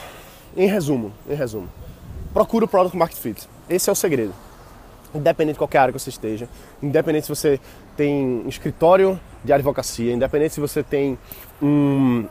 em 0.57 0.67
resumo, 0.67 1.13
em 1.29 1.35
resumo, 1.35 1.69
procura 2.33 2.65
o 2.65 2.69
Product 2.69 2.97
Market 2.97 3.19
Fit. 3.19 3.49
Esse 3.69 3.91
é 3.91 3.93
o 3.93 3.97
segredo. 3.97 4.33
Independente 5.15 5.55
de 5.55 5.59
qualquer 5.59 5.79
área 5.79 5.93
que 5.93 5.99
você 5.99 6.11
esteja, 6.11 6.49
independente 6.83 7.27
se 7.27 7.29
você 7.29 7.61
tem 7.97 8.43
um 8.45 8.49
escritório 8.49 9.19
de 9.45 9.53
advocacia, 9.53 10.13
independente 10.13 10.55
se 10.55 10.61
você 10.61 10.83
tem 10.83 11.19
um, 11.63 12.27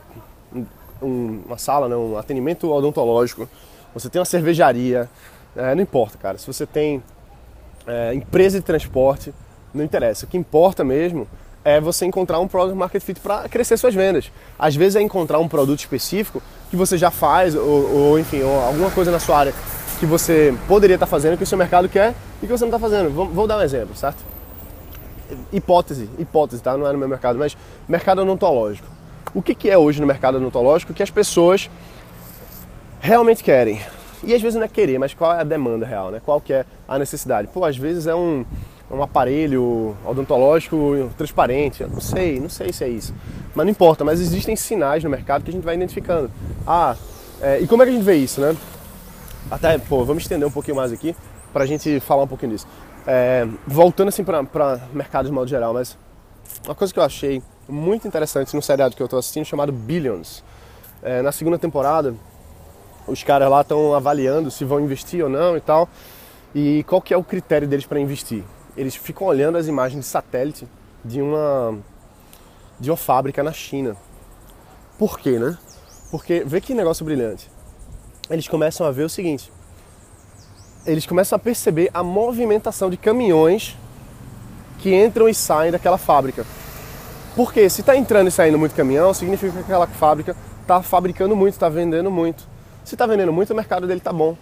um, 1.02 1.42
uma 1.46 1.58
sala, 1.58 1.88
não, 1.88 2.12
um 2.12 2.18
atendimento 2.18 2.70
odontológico, 2.70 3.48
você 3.92 4.08
tem 4.08 4.20
uma 4.20 4.26
cervejaria, 4.26 5.08
é, 5.56 5.74
não 5.74 5.82
importa, 5.82 6.18
cara. 6.18 6.38
Se 6.38 6.46
você 6.46 6.66
tem 6.66 7.02
é, 7.86 8.14
empresa 8.14 8.58
de 8.58 8.64
transporte, 8.64 9.32
não 9.72 9.84
interessa. 9.84 10.24
O 10.24 10.28
que 10.28 10.36
importa 10.36 10.82
mesmo 10.82 11.26
é 11.64 11.80
você 11.80 12.06
encontrar 12.06 12.38
um 12.38 12.46
product 12.46 12.78
market 12.78 13.02
fit 13.02 13.20
para 13.20 13.48
crescer 13.48 13.76
suas 13.76 13.94
vendas. 13.94 14.30
Às 14.58 14.76
vezes 14.76 14.96
é 14.96 15.02
encontrar 15.02 15.38
um 15.38 15.48
produto 15.48 15.80
específico 15.80 16.42
que 16.70 16.76
você 16.76 16.96
já 16.96 17.10
faz, 17.10 17.54
ou, 17.54 17.92
ou 17.92 18.18
enfim, 18.18 18.42
ou 18.42 18.60
alguma 18.60 18.90
coisa 18.90 19.10
na 19.10 19.18
sua 19.18 19.38
área 19.38 19.54
que 19.98 20.06
você 20.06 20.54
poderia 20.68 20.94
estar 20.94 21.06
tá 21.06 21.10
fazendo, 21.10 21.36
que 21.36 21.42
o 21.42 21.46
seu 21.46 21.58
mercado 21.58 21.88
quer 21.88 22.14
e 22.42 22.46
que 22.46 22.52
você 22.52 22.64
não 22.64 22.68
está 22.68 22.78
fazendo. 22.78 23.10
Vou, 23.10 23.26
vou, 23.26 23.46
dar 23.46 23.58
um 23.58 23.62
exemplo, 23.62 23.96
certo? 23.96 24.18
Hipótese, 25.52 26.08
hipótese, 26.18 26.62
tá? 26.62 26.76
Não 26.76 26.86
é 26.86 26.92
no 26.92 26.98
meu 26.98 27.08
mercado, 27.08 27.38
mas 27.38 27.56
mercado 27.88 28.22
odontológico. 28.22 28.86
O 29.34 29.42
que, 29.42 29.54
que 29.54 29.68
é 29.68 29.76
hoje 29.76 30.00
no 30.00 30.06
mercado 30.06 30.36
odontológico 30.36 30.94
que 30.94 31.02
as 31.02 31.10
pessoas 31.10 31.68
realmente 33.00 33.42
querem? 33.42 33.80
E 34.22 34.34
às 34.34 34.40
vezes 34.40 34.56
não 34.56 34.64
é 34.64 34.68
querer, 34.68 34.98
mas 34.98 35.14
qual 35.14 35.32
é 35.32 35.40
a 35.40 35.44
demanda 35.44 35.86
real, 35.86 36.10
né? 36.10 36.20
Qual 36.24 36.40
que 36.40 36.52
é 36.52 36.64
a 36.88 36.98
necessidade? 36.98 37.48
Pô, 37.48 37.64
às 37.64 37.76
vezes 37.76 38.06
é 38.06 38.14
um, 38.14 38.44
um 38.90 39.02
aparelho 39.02 39.96
odontológico 40.04 41.10
transparente. 41.16 41.82
Eu 41.82 41.88
não 41.88 42.00
sei, 42.00 42.40
não 42.40 42.48
sei 42.48 42.72
se 42.72 42.84
é 42.84 42.88
isso. 42.88 43.14
Mas 43.54 43.66
não 43.66 43.70
importa, 43.70 44.04
mas 44.04 44.20
existem 44.20 44.56
sinais 44.56 45.02
no 45.02 45.10
mercado 45.10 45.42
que 45.42 45.50
a 45.50 45.52
gente 45.52 45.64
vai 45.64 45.74
identificando. 45.74 46.30
Ah, 46.66 46.96
é, 47.40 47.60
e 47.60 47.66
como 47.66 47.82
é 47.82 47.86
que 47.86 47.90
a 47.92 47.94
gente 47.94 48.04
vê 48.04 48.16
isso, 48.16 48.40
né? 48.40 48.56
Até, 49.50 49.78
pô, 49.78 50.04
vamos 50.04 50.22
estender 50.22 50.46
um 50.46 50.50
pouquinho 50.50 50.76
mais 50.76 50.92
aqui 50.92 51.14
para 51.52 51.64
a 51.64 51.66
gente 51.66 52.00
falar 52.00 52.24
um 52.24 52.28
pouquinho 52.28 52.52
disso. 52.52 52.66
É, 53.06 53.46
voltando 53.66 54.08
assim 54.08 54.24
para 54.24 54.80
mercado 54.92 55.26
de 55.26 55.32
modo 55.32 55.48
geral, 55.48 55.72
mas 55.72 55.96
uma 56.64 56.74
coisa 56.74 56.92
que 56.92 56.98
eu 56.98 57.04
achei 57.04 57.42
muito 57.68 58.06
interessante 58.06 58.54
no 58.54 58.62
seriado 58.62 58.96
que 58.96 59.02
eu 59.02 59.06
estou 59.06 59.18
assistindo 59.18 59.44
chamado 59.44 59.72
Billions. 59.72 60.42
É, 61.02 61.22
na 61.22 61.30
segunda 61.30 61.58
temporada, 61.58 62.14
os 63.06 63.22
caras 63.22 63.50
lá 63.50 63.60
estão 63.60 63.94
avaliando 63.94 64.50
se 64.50 64.64
vão 64.64 64.80
investir 64.80 65.22
ou 65.22 65.30
não 65.30 65.56
e 65.56 65.60
tal. 65.60 65.88
E 66.54 66.84
qual 66.84 67.00
que 67.00 67.12
é 67.12 67.16
o 67.16 67.24
critério 67.24 67.68
deles 67.68 67.86
para 67.86 68.00
investir? 68.00 68.44
eles 68.76 68.94
ficam 68.94 69.26
olhando 69.26 69.56
as 69.56 69.66
imagens 69.66 70.04
de 70.04 70.06
satélite 70.06 70.68
de 71.04 71.22
uma 71.22 71.78
de 72.78 72.90
uma 72.90 72.96
fábrica 72.96 73.42
na 73.42 73.52
China. 73.52 73.96
Por 74.98 75.18
quê, 75.18 75.38
né? 75.38 75.56
Porque 76.10 76.44
vê 76.44 76.60
que 76.60 76.74
negócio 76.74 77.04
brilhante. 77.04 77.50
Eles 78.28 78.46
começam 78.46 78.86
a 78.86 78.90
ver 78.90 79.04
o 79.04 79.08
seguinte: 79.08 79.50
eles 80.84 81.06
começam 81.06 81.36
a 81.36 81.38
perceber 81.38 81.90
a 81.94 82.02
movimentação 82.02 82.90
de 82.90 82.98
caminhões 82.98 83.76
que 84.78 84.94
entram 84.94 85.28
e 85.28 85.34
saem 85.34 85.72
daquela 85.72 85.96
fábrica. 85.96 86.44
Porque 87.34 87.68
se 87.68 87.80
está 87.80 87.96
entrando 87.96 88.28
e 88.28 88.30
saindo 88.30 88.58
muito 88.58 88.74
caminhão, 88.74 89.12
significa 89.12 89.52
que 89.52 89.58
aquela 89.60 89.86
fábrica 89.86 90.36
está 90.62 90.82
fabricando 90.82 91.34
muito, 91.34 91.54
está 91.54 91.68
vendendo 91.68 92.10
muito. 92.10 92.46
Se 92.86 92.94
está 92.94 93.04
vendendo 93.04 93.32
muito, 93.32 93.52
o 93.52 93.56
mercado 93.56 93.84
dele 93.84 93.98
está 93.98 94.12
bom. 94.12 94.36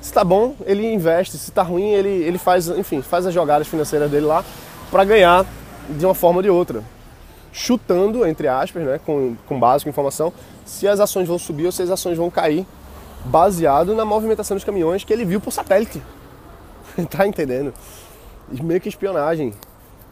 Se 0.00 0.10
tá 0.10 0.24
bom, 0.24 0.56
ele 0.64 0.90
investe. 0.94 1.36
Se 1.36 1.52
tá 1.52 1.62
ruim, 1.62 1.90
ele, 1.90 2.08
ele 2.08 2.38
faz, 2.38 2.68
enfim, 2.68 3.02
faz 3.02 3.26
as 3.26 3.34
jogadas 3.34 3.68
financeiras 3.68 4.10
dele 4.10 4.24
lá 4.24 4.42
para 4.90 5.04
ganhar 5.04 5.44
de 5.90 6.06
uma 6.06 6.14
forma 6.14 6.38
ou 6.38 6.42
de 6.42 6.48
outra. 6.48 6.82
Chutando, 7.52 8.26
entre 8.26 8.48
aspas, 8.48 8.82
né, 8.82 8.98
com, 9.04 9.36
com 9.46 9.60
base, 9.60 9.84
com 9.84 9.90
informação, 9.90 10.32
se 10.64 10.88
as 10.88 11.00
ações 11.00 11.28
vão 11.28 11.38
subir 11.38 11.66
ou 11.66 11.72
se 11.72 11.82
as 11.82 11.90
ações 11.90 12.16
vão 12.16 12.30
cair, 12.30 12.66
baseado 13.26 13.94
na 13.94 14.06
movimentação 14.06 14.56
dos 14.56 14.64
caminhões 14.64 15.04
que 15.04 15.12
ele 15.12 15.26
viu 15.26 15.38
por 15.38 15.52
satélite. 15.52 16.02
tá 17.10 17.26
entendendo? 17.26 17.74
Meio 18.50 18.80
que 18.80 18.88
espionagem, 18.88 19.52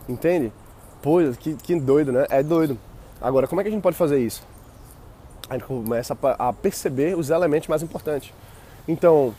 entende? 0.06 0.52
Pô, 1.00 1.16
que, 1.40 1.54
que 1.54 1.80
doido, 1.80 2.12
né? 2.12 2.26
É 2.28 2.42
doido. 2.42 2.76
Agora, 3.22 3.46
como 3.48 3.62
é 3.62 3.64
que 3.64 3.68
a 3.68 3.72
gente 3.72 3.82
pode 3.82 3.96
fazer 3.96 4.18
isso? 4.18 4.42
A 5.48 5.54
gente 5.54 5.64
começa 5.64 6.16
a 6.38 6.52
perceber 6.52 7.16
os 7.16 7.30
elementos 7.30 7.68
mais 7.68 7.82
importantes. 7.82 8.32
Então, 8.88 9.34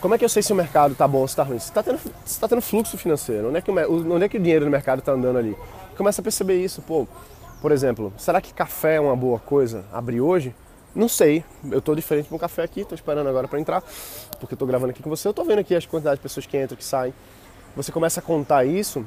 Como 0.00 0.14
é 0.14 0.18
que 0.18 0.24
eu 0.24 0.30
sei 0.30 0.42
se 0.42 0.50
o 0.50 0.56
mercado 0.56 0.92
está 0.92 1.06
bom 1.06 1.18
ou 1.18 1.28
se 1.28 1.32
está 1.32 1.42
ruim? 1.42 1.58
Se 1.58 1.66
está 1.66 1.82
tendo, 1.82 1.98
tá 2.40 2.48
tendo 2.48 2.62
fluxo 2.62 2.96
financeiro, 2.96 3.48
onde 3.48 3.58
é, 3.58 3.60
que 3.60 3.70
o, 3.70 4.14
onde 4.14 4.24
é 4.24 4.28
que 4.30 4.38
o 4.38 4.40
dinheiro 4.40 4.64
no 4.64 4.70
mercado 4.70 5.00
está 5.00 5.12
andando 5.12 5.36
ali? 5.36 5.54
Começa 5.94 6.22
a 6.22 6.24
perceber 6.24 6.56
isso, 6.56 6.80
pô. 6.80 7.06
Por 7.60 7.70
exemplo, 7.70 8.10
será 8.16 8.40
que 8.40 8.54
café 8.54 8.94
é 8.94 9.00
uma 9.00 9.14
boa 9.14 9.38
coisa 9.38 9.84
abrir 9.92 10.22
hoje? 10.22 10.54
Não 10.94 11.06
sei, 11.06 11.44
eu 11.70 11.80
estou 11.80 11.94
diferente 11.94 12.30
com 12.30 12.36
o 12.36 12.38
café 12.38 12.62
aqui, 12.62 12.80
estou 12.80 12.96
esperando 12.96 13.28
agora 13.28 13.46
para 13.46 13.60
entrar, 13.60 13.82
porque 14.40 14.54
estou 14.54 14.66
gravando 14.66 14.90
aqui 14.90 15.02
com 15.02 15.10
você, 15.10 15.28
eu 15.28 15.30
estou 15.30 15.44
vendo 15.44 15.58
aqui 15.58 15.74
as 15.74 15.84
quantidades 15.84 16.18
de 16.18 16.22
pessoas 16.22 16.46
que 16.46 16.60
entram, 16.60 16.76
que 16.76 16.84
saem. 16.84 17.12
Você 17.76 17.92
começa 17.92 18.20
a 18.20 18.22
contar 18.22 18.64
isso, 18.64 19.04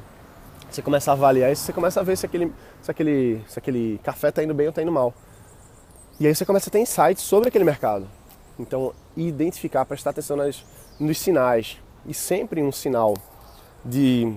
você 0.70 0.84
começa 0.84 1.10
a 1.10 1.16
avaliar 1.16 1.52
isso, 1.52 1.64
você 1.64 1.74
começa 1.74 2.00
a 2.00 2.04
ver 2.04 2.16
se 2.16 2.26
aquele, 2.28 2.54
se 2.84 2.92
aquele, 2.92 3.42
se 3.48 3.58
aquele 3.58 4.00
café 4.04 4.30
está 4.30 4.44
indo 4.44 4.54
bem 4.54 4.68
ou 4.68 4.70
está 4.70 4.84
indo 4.84 4.92
mal. 4.92 5.12
E 6.20 6.28
aí 6.28 6.36
você 6.36 6.46
começa 6.46 6.70
a 6.70 6.72
ter 6.72 6.80
insights 6.80 7.24
sobre 7.24 7.50
aquele 7.50 7.64
mercado. 7.64 8.08
Então, 8.60 8.94
identificar, 9.18 9.84
prestar 9.86 10.12
atenção 10.12 10.38
nas, 10.38 10.64
nos 11.00 11.18
sinais. 11.18 11.78
E 12.06 12.14
sempre 12.14 12.62
um 12.62 12.72
sinal 12.72 13.16
de 13.84 14.34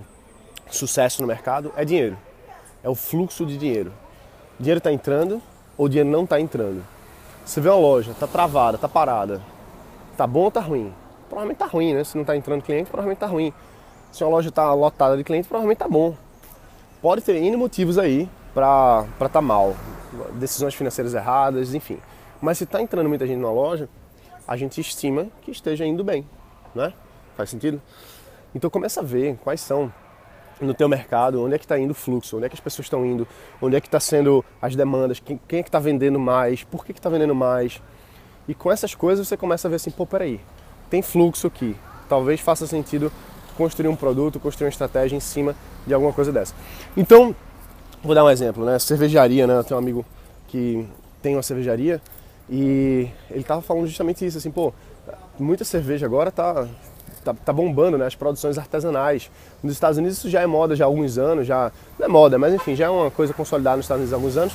sucesso 0.70 1.20
no 1.20 1.28
mercado 1.28 1.72
é 1.76 1.84
dinheiro. 1.84 2.16
É 2.82 2.88
o 2.88 2.94
fluxo 2.94 3.44
de 3.44 3.58
dinheiro. 3.58 3.92
dinheiro 4.58 4.78
está 4.78 4.90
entrando 4.90 5.42
ou 5.76 5.88
dinheiro 5.88 6.08
não 6.08 6.24
está 6.24 6.40
entrando. 6.40 6.82
Você 7.44 7.60
vê 7.60 7.68
uma 7.68 7.78
loja, 7.78 8.12
está 8.12 8.26
travada, 8.26 8.76
está 8.76 8.88
parada. 8.88 9.42
Está 10.12 10.26
bom 10.26 10.40
ou 10.40 10.48
está 10.48 10.60
ruim? 10.60 10.92
Provavelmente 11.28 11.56
está 11.56 11.66
ruim, 11.66 11.94
né? 11.94 12.04
Se 12.04 12.16
não 12.16 12.22
está 12.22 12.36
entrando 12.36 12.62
cliente, 12.62 12.90
provavelmente 12.90 13.18
está 13.18 13.26
ruim. 13.26 13.52
Se 14.10 14.24
uma 14.24 14.30
loja 14.30 14.48
está 14.48 14.72
lotada 14.72 15.16
de 15.16 15.22
cliente, 15.22 15.46
provavelmente 15.46 15.76
está 15.76 15.88
bom. 15.88 16.16
Pode 17.02 17.20
ter 17.22 17.36
N 17.36 17.56
motivos 17.56 17.98
aí 17.98 18.28
para 18.54 19.04
estar 19.12 19.28
tá 19.28 19.42
mal. 19.42 19.76
Decisões 20.34 20.74
financeiras 20.74 21.14
erradas, 21.14 21.74
enfim. 21.74 21.98
Mas 22.40 22.58
se 22.58 22.64
está 22.64 22.80
entrando 22.80 23.08
muita 23.08 23.26
gente 23.26 23.38
numa 23.38 23.52
loja, 23.52 23.88
a 24.46 24.56
gente 24.56 24.80
estima 24.80 25.28
que 25.42 25.50
esteja 25.50 25.84
indo 25.84 26.04
bem, 26.04 26.26
né? 26.74 26.92
Faz 27.36 27.50
sentido? 27.50 27.80
Então 28.54 28.70
começa 28.70 29.00
a 29.00 29.02
ver 29.02 29.36
quais 29.42 29.60
são 29.60 29.92
no 30.60 30.72
teu 30.72 30.88
mercado, 30.88 31.42
onde 31.42 31.54
é 31.54 31.58
que 31.58 31.64
está 31.64 31.78
indo 31.78 31.90
o 31.90 31.94
fluxo, 31.94 32.36
onde 32.36 32.46
é 32.46 32.48
que 32.48 32.54
as 32.54 32.60
pessoas 32.60 32.86
estão 32.86 33.04
indo, 33.04 33.26
onde 33.60 33.76
é 33.76 33.80
que 33.80 33.88
está 33.88 34.00
sendo 34.00 34.44
as 34.60 34.74
demandas, 34.74 35.20
quem, 35.20 35.38
quem 35.46 35.58
é 35.58 35.62
que 35.62 35.68
está 35.68 35.78
vendendo 35.78 36.18
mais, 36.18 36.64
por 36.64 36.84
que 36.84 36.92
está 36.92 37.10
vendendo 37.10 37.34
mais. 37.34 37.82
E 38.48 38.54
com 38.54 38.70
essas 38.70 38.94
coisas 38.94 39.26
você 39.26 39.36
começa 39.36 39.68
a 39.68 39.70
ver 39.70 39.76
assim, 39.76 39.90
pô, 39.90 40.06
peraí, 40.06 40.40
tem 40.88 41.02
fluxo 41.02 41.46
aqui. 41.46 41.76
Talvez 42.08 42.40
faça 42.40 42.66
sentido 42.66 43.12
construir 43.56 43.88
um 43.88 43.96
produto, 43.96 44.38
construir 44.38 44.66
uma 44.66 44.70
estratégia 44.70 45.16
em 45.16 45.20
cima 45.20 45.54
de 45.86 45.92
alguma 45.92 46.12
coisa 46.12 46.32
dessa. 46.32 46.54
Então, 46.96 47.34
vou 48.02 48.14
dar 48.14 48.24
um 48.24 48.30
exemplo, 48.30 48.64
né? 48.64 48.78
Cervejaria, 48.78 49.46
né? 49.46 49.58
Eu 49.58 49.64
tenho 49.64 49.78
um 49.78 49.82
amigo 49.82 50.04
que 50.48 50.86
tem 51.22 51.34
uma 51.34 51.42
cervejaria 51.42 52.00
e 52.48 53.08
ele 53.30 53.42
tava 53.42 53.60
falando 53.60 53.86
justamente 53.86 54.24
isso, 54.24 54.38
assim, 54.38 54.50
pô, 54.50 54.72
muita 55.38 55.64
cerveja 55.64 56.06
agora 56.06 56.30
tá, 56.30 56.66
tá, 57.24 57.34
tá, 57.34 57.52
bombando, 57.52 57.98
né? 57.98 58.06
As 58.06 58.14
produções 58.14 58.58
artesanais. 58.58 59.30
Nos 59.62 59.72
Estados 59.72 59.98
Unidos 59.98 60.18
isso 60.18 60.30
já 60.30 60.40
é 60.40 60.46
moda 60.46 60.76
já 60.76 60.84
há 60.84 60.86
alguns 60.86 61.18
anos, 61.18 61.46
já 61.46 61.72
não 61.98 62.06
é 62.06 62.08
moda, 62.08 62.38
mas 62.38 62.54
enfim, 62.54 62.74
já 62.76 62.86
é 62.86 62.88
uma 62.88 63.10
coisa 63.10 63.32
consolidada 63.34 63.76
nos 63.76 63.86
Estados 63.86 64.00
Unidos 64.02 64.12
há 64.12 64.16
alguns 64.16 64.36
anos. 64.36 64.54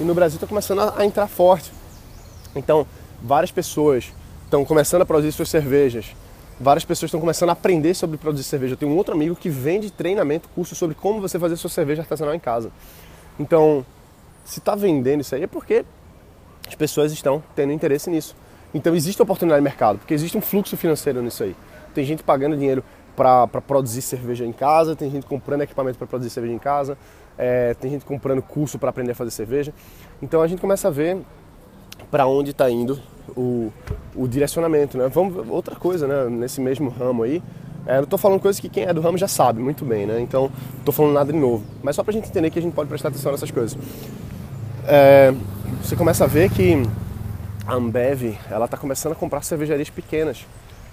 E 0.00 0.04
no 0.04 0.14
Brasil 0.14 0.36
está 0.36 0.46
começando 0.46 0.80
a, 0.80 0.94
a, 0.98 1.04
entrar 1.04 1.26
forte. 1.26 1.72
Então, 2.54 2.86
várias 3.22 3.50
pessoas 3.50 4.12
estão 4.44 4.64
começando 4.64 5.02
a 5.02 5.06
produzir 5.06 5.32
suas 5.32 5.48
cervejas. 5.48 6.06
Várias 6.60 6.84
pessoas 6.84 7.08
estão 7.08 7.20
começando 7.20 7.50
a 7.50 7.52
aprender 7.52 7.94
sobre 7.94 8.16
produzir 8.16 8.44
cerveja. 8.44 8.72
Eu 8.74 8.76
tenho 8.76 8.90
um 8.90 8.96
outro 8.96 9.14
amigo 9.14 9.36
que 9.36 9.48
vende 9.48 9.92
treinamento, 9.92 10.48
curso 10.48 10.74
sobre 10.74 10.94
como 10.96 11.20
você 11.20 11.38
fazer 11.38 11.56
sua 11.56 11.70
cerveja 11.70 12.02
artesanal 12.02 12.34
em 12.34 12.40
casa. 12.40 12.72
Então, 13.38 13.86
se 14.44 14.58
está 14.58 14.74
vendendo 14.74 15.20
isso 15.20 15.34
aí 15.34 15.42
é 15.42 15.46
porque 15.46 15.84
as 16.66 16.74
pessoas 16.74 17.12
estão 17.12 17.42
tendo 17.54 17.72
interesse 17.72 18.10
nisso. 18.10 18.34
Então 18.74 18.94
existe 18.94 19.20
oportunidade 19.22 19.60
de 19.60 19.64
mercado, 19.64 19.98
porque 19.98 20.12
existe 20.12 20.36
um 20.36 20.40
fluxo 20.40 20.76
financeiro 20.76 21.22
nisso 21.22 21.42
aí. 21.42 21.54
Tem 21.94 22.04
gente 22.04 22.22
pagando 22.22 22.56
dinheiro 22.56 22.82
para 23.16 23.46
produzir 23.46 24.02
cerveja 24.02 24.44
em 24.44 24.52
casa, 24.52 24.94
tem 24.94 25.10
gente 25.10 25.26
comprando 25.26 25.62
equipamento 25.62 25.98
para 25.98 26.06
produzir 26.06 26.30
cerveja 26.30 26.54
em 26.54 26.58
casa, 26.58 26.96
é, 27.36 27.74
tem 27.74 27.90
gente 27.90 28.04
comprando 28.04 28.40
curso 28.42 28.78
para 28.78 28.90
aprender 28.90 29.12
a 29.12 29.14
fazer 29.14 29.30
cerveja. 29.30 29.72
Então 30.22 30.42
a 30.42 30.46
gente 30.46 30.60
começa 30.60 30.88
a 30.88 30.90
ver 30.90 31.18
para 32.10 32.26
onde 32.26 32.50
está 32.50 32.70
indo 32.70 33.00
o, 33.36 33.72
o, 34.14 34.26
direcionamento. 34.28 34.96
Né? 34.98 35.08
Vamos, 35.08 35.48
outra 35.48 35.76
coisa, 35.76 36.06
né? 36.06 36.28
nesse 36.28 36.60
mesmo 36.60 36.88
ramo 36.88 37.22
aí, 37.22 37.42
é, 37.86 37.98
eu 37.98 38.04
estou 38.04 38.18
falando 38.18 38.40
coisas 38.40 38.60
que 38.60 38.68
quem 38.68 38.84
é 38.84 38.92
do 38.92 39.00
ramo 39.00 39.16
já 39.16 39.28
sabe 39.28 39.60
muito 39.60 39.84
bem, 39.84 40.06
né? 40.06 40.20
então 40.20 40.42
não 40.42 40.78
estou 40.78 40.92
falando 40.92 41.14
nada 41.14 41.32
de 41.32 41.38
novo. 41.38 41.64
Mas 41.82 41.96
só 41.96 42.02
para 42.02 42.10
a 42.10 42.14
gente 42.14 42.28
entender 42.28 42.50
que 42.50 42.58
a 42.58 42.62
gente 42.62 42.74
pode 42.74 42.88
prestar 42.88 43.08
atenção 43.08 43.32
nessas 43.32 43.50
coisas. 43.50 43.78
É, 44.86 45.32
você 45.82 45.96
começa 45.96 46.24
a 46.24 46.26
ver 46.26 46.50
que 46.50 46.82
a 47.66 47.74
Ambev 47.74 48.36
ela 48.50 48.64
está 48.64 48.76
começando 48.76 49.12
a 49.12 49.14
comprar 49.14 49.42
cervejarias 49.42 49.90
pequenas, 49.90 50.46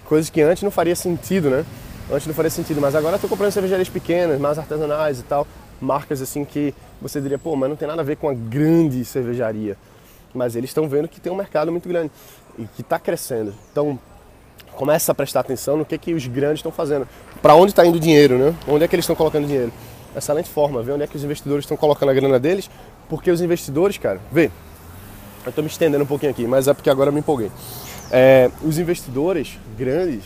coisas 0.04 0.30
que 0.30 0.42
antes 0.42 0.62
não 0.62 0.70
faria 0.70 0.94
sentido, 0.94 1.48
né? 1.48 1.64
Antes 2.10 2.26
não 2.26 2.34
faria 2.34 2.50
sentido, 2.50 2.80
mas 2.80 2.94
agora 2.94 3.16
estou 3.16 3.28
comprando 3.28 3.50
cervejarias 3.50 3.88
pequenas, 3.88 4.38
mais 4.38 4.58
artesanais 4.58 5.18
e 5.18 5.22
tal, 5.22 5.46
marcas 5.80 6.22
assim 6.22 6.44
que 6.44 6.74
você 7.00 7.20
diria, 7.20 7.38
pô, 7.38 7.56
mas 7.56 7.68
não 7.68 7.76
tem 7.76 7.88
nada 7.88 8.02
a 8.02 8.04
ver 8.04 8.16
com 8.16 8.28
a 8.28 8.34
grande 8.34 9.04
cervejaria. 9.04 9.76
Mas 10.36 10.54
eles 10.54 10.70
estão 10.70 10.88
vendo 10.88 11.08
que 11.08 11.20
tem 11.20 11.32
um 11.32 11.36
mercado 11.36 11.72
muito 11.72 11.88
grande 11.88 12.12
e 12.58 12.66
que 12.66 12.82
está 12.82 12.98
crescendo. 12.98 13.54
Então 13.72 13.98
começa 14.76 15.10
a 15.10 15.14
prestar 15.14 15.40
atenção 15.40 15.76
no 15.76 15.84
que, 15.84 15.96
que 15.96 16.14
os 16.14 16.26
grandes 16.26 16.58
estão 16.58 16.70
fazendo. 16.70 17.08
Para 17.40 17.54
onde 17.54 17.72
está 17.72 17.84
indo 17.84 17.96
o 17.96 18.00
dinheiro, 18.00 18.38
né? 18.38 18.54
Onde 18.68 18.84
é 18.84 18.88
que 18.88 18.94
eles 18.94 19.04
estão 19.04 19.16
colocando 19.16 19.46
dinheiro? 19.46 19.72
Excelente 20.14 20.48
forma, 20.48 20.82
ver 20.82 20.92
onde 20.92 21.02
é 21.02 21.06
que 21.06 21.16
os 21.16 21.24
investidores 21.24 21.64
estão 21.64 21.76
colocando 21.76 22.10
a 22.10 22.14
grana 22.14 22.38
deles, 22.38 22.70
porque 23.08 23.30
os 23.30 23.40
investidores, 23.40 23.98
cara, 23.98 24.20
vê, 24.30 24.50
eu 25.44 25.50
estou 25.50 25.62
me 25.62 25.70
estendendo 25.70 26.04
um 26.04 26.06
pouquinho 26.06 26.32
aqui, 26.32 26.46
mas 26.46 26.68
é 26.68 26.74
porque 26.74 26.90
agora 26.90 27.08
eu 27.08 27.12
me 27.12 27.20
empolguei. 27.20 27.50
É, 28.10 28.50
os 28.62 28.78
investidores 28.78 29.58
grandes, 29.76 30.24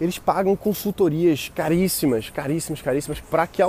eles 0.00 0.18
pagam 0.18 0.54
consultorias 0.54 1.50
caríssimas, 1.54 2.30
caríssimas, 2.30 2.82
caríssimas, 2.82 3.20
para 3.20 3.46
que, 3.46 3.62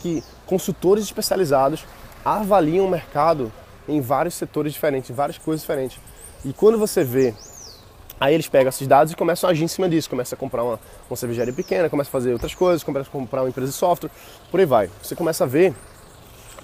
que 0.00 0.24
consultores 0.46 1.04
especializados 1.04 1.84
avaliem 2.24 2.80
o 2.80 2.88
mercado 2.88 3.52
em 3.88 4.00
vários 4.00 4.34
setores 4.34 4.72
diferentes, 4.72 5.10
em 5.10 5.14
várias 5.14 5.38
coisas 5.38 5.62
diferentes. 5.62 5.98
E 6.44 6.52
quando 6.52 6.78
você 6.78 7.02
vê, 7.02 7.34
aí 8.20 8.34
eles 8.34 8.48
pegam 8.48 8.68
esses 8.68 8.86
dados 8.86 9.12
e 9.12 9.16
começam 9.16 9.48
a 9.48 9.52
agir 9.52 9.64
em 9.64 9.68
cima 9.68 9.88
disso, 9.88 10.08
começa 10.08 10.34
a 10.34 10.38
comprar 10.38 10.62
uma, 10.62 10.78
uma 11.08 11.16
cervejaria 11.16 11.52
pequena, 11.52 11.88
começa 11.88 12.08
a 12.08 12.12
fazer 12.12 12.32
outras 12.32 12.54
coisas, 12.54 12.82
começa 12.82 13.08
a 13.08 13.12
comprar 13.12 13.42
uma 13.42 13.48
empresa 13.48 13.70
de 13.70 13.76
software, 13.76 14.10
por 14.50 14.60
aí 14.60 14.66
vai. 14.66 14.90
Você 15.02 15.16
começa 15.16 15.44
a 15.44 15.46
ver 15.46 15.74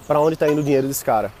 para 0.07 0.19
onde 0.19 0.35
está 0.35 0.47
indo 0.47 0.61
o 0.61 0.63
dinheiro 0.63 0.87
desse 0.87 1.03
cara. 1.03 1.31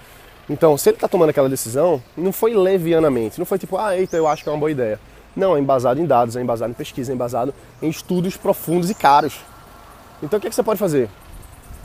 Então, 0.49 0.77
se 0.77 0.89
ele 0.89 0.97
está 0.97 1.07
tomando 1.07 1.29
aquela 1.29 1.49
decisão, 1.49 2.01
não 2.15 2.31
foi 2.31 2.53
levianamente, 2.53 3.39
não 3.39 3.45
foi 3.45 3.57
tipo, 3.57 3.77
ah, 3.77 3.97
eita, 3.97 4.15
eu 4.15 4.27
acho 4.27 4.43
que 4.43 4.49
é 4.49 4.51
uma 4.51 4.59
boa 4.59 4.71
ideia. 4.71 4.99
Não, 5.35 5.55
é 5.55 5.59
embasado 5.59 5.99
em 5.99 6.05
dados, 6.05 6.35
é 6.35 6.41
embasado 6.41 6.71
em 6.71 6.75
pesquisa, 6.75 7.11
é 7.11 7.15
embasado 7.15 7.53
em 7.81 7.89
estudos 7.89 8.37
profundos 8.37 8.89
e 8.89 8.93
caros. 8.93 9.39
Então, 10.21 10.37
o 10.37 10.41
que, 10.41 10.47
é 10.47 10.49
que 10.49 10.55
você 10.55 10.63
pode 10.63 10.79
fazer? 10.79 11.09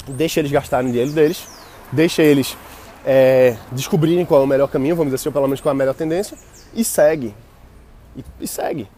Deixa 0.06 0.40
eles 0.40 0.52
gastarem 0.52 0.88
o 0.88 0.92
dinheiro 0.92 1.12
deles, 1.12 1.48
deixa 1.90 2.22
eles 2.22 2.56
é, 3.04 3.56
descobrirem 3.72 4.24
qual 4.24 4.40
é 4.40 4.44
o 4.44 4.46
melhor 4.46 4.68
caminho, 4.68 4.94
vamos 4.94 5.12
dizer 5.12 5.22
assim, 5.22 5.28
ou 5.28 5.32
pelo 5.32 5.46
menos 5.46 5.60
qual 5.60 5.70
é 5.70 5.74
a 5.74 5.78
melhor 5.78 5.94
tendência, 5.94 6.36
e 6.74 6.84
segue. 6.84 7.34
E, 8.16 8.24
e 8.40 8.46
segue. 8.46 8.88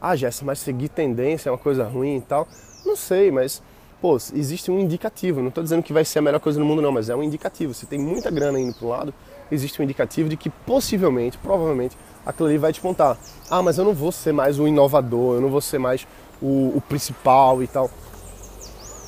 Ah, 0.00 0.14
Jéssica, 0.14 0.44
mas 0.44 0.58
seguir 0.58 0.88
tendência 0.88 1.48
é 1.48 1.52
uma 1.52 1.58
coisa 1.58 1.84
ruim 1.84 2.18
e 2.18 2.20
tal. 2.20 2.46
Não 2.84 2.96
sei, 2.96 3.30
mas 3.30 3.62
pô, 4.00 4.16
existe 4.34 4.70
um 4.70 4.78
indicativo. 4.78 5.40
Não 5.40 5.48
estou 5.48 5.64
dizendo 5.64 5.82
que 5.82 5.92
vai 5.92 6.04
ser 6.04 6.18
a 6.18 6.22
melhor 6.22 6.40
coisa 6.40 6.60
no 6.60 6.66
mundo, 6.66 6.82
não, 6.82 6.92
mas 6.92 7.08
é 7.08 7.16
um 7.16 7.22
indicativo. 7.22 7.72
Se 7.72 7.86
tem 7.86 7.98
muita 7.98 8.30
grana 8.30 8.60
indo 8.60 8.74
para 8.74 8.86
um 8.86 8.90
lado, 8.90 9.14
existe 9.50 9.80
um 9.80 9.84
indicativo 9.84 10.28
de 10.28 10.36
que 10.36 10.50
possivelmente, 10.50 11.38
provavelmente, 11.38 11.96
aquilo 12.26 12.48
ali 12.48 12.58
vai 12.58 12.70
despontar. 12.70 13.16
Ah, 13.50 13.62
mas 13.62 13.78
eu 13.78 13.84
não 13.84 13.94
vou 13.94 14.12
ser 14.12 14.32
mais 14.32 14.58
o 14.58 14.68
inovador, 14.68 15.36
eu 15.36 15.40
não 15.40 15.48
vou 15.48 15.62
ser 15.62 15.78
mais 15.78 16.06
o, 16.40 16.76
o 16.76 16.82
principal 16.86 17.62
e 17.62 17.66
tal. 17.66 17.90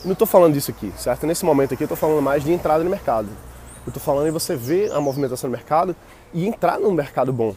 Não 0.03 0.13
estou 0.13 0.27
falando 0.27 0.55
disso 0.55 0.71
aqui, 0.71 0.91
certo? 0.97 1.27
Nesse 1.27 1.45
momento 1.45 1.75
aqui 1.75 1.83
eu 1.83 1.87
estou 1.87 1.97
falando 1.97 2.23
mais 2.23 2.43
de 2.43 2.53
entrada 2.53 2.83
no 2.83 2.89
mercado. 2.89 3.29
Eu 3.87 3.91
estou 3.91 4.03
falando 4.03 4.27
em 4.27 4.33
você 4.33 4.57
ver 4.57 4.91
a 4.91 5.01
movimentação 5.01 5.49
do 5.49 5.53
mercado 5.53 5.95
e 6.35 6.45
entrar 6.47 6.81
num 6.81 6.91
mercado 6.91 7.33
bom 7.33 7.55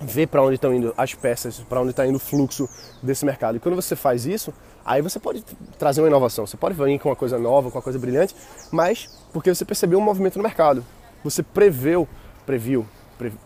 ver 0.00 0.26
para 0.26 0.42
onde 0.42 0.54
estão 0.54 0.74
indo 0.74 0.92
as 0.96 1.14
peças, 1.14 1.60
para 1.60 1.80
onde 1.80 1.90
está 1.90 2.06
indo 2.06 2.16
o 2.16 2.18
fluxo 2.18 2.68
desse 3.02 3.24
mercado. 3.24 3.56
E 3.56 3.60
quando 3.60 3.74
você 3.74 3.94
faz 3.94 4.26
isso, 4.26 4.52
aí 4.84 5.00
você 5.00 5.18
pode 5.18 5.44
trazer 5.78 6.00
uma 6.00 6.08
inovação. 6.08 6.46
Você 6.46 6.56
pode 6.56 6.74
vir 6.74 6.98
com 6.98 7.08
uma 7.08 7.16
coisa 7.16 7.38
nova, 7.38 7.70
com 7.70 7.78
uma 7.78 7.82
coisa 7.82 7.98
brilhante, 7.98 8.34
mas 8.70 9.08
porque 9.32 9.54
você 9.54 9.64
percebeu 9.64 9.98
um 9.98 10.02
movimento 10.02 10.36
no 10.36 10.42
mercado. 10.42 10.84
Você 11.22 11.42
preveu, 11.42 12.08
previu, 12.44 12.86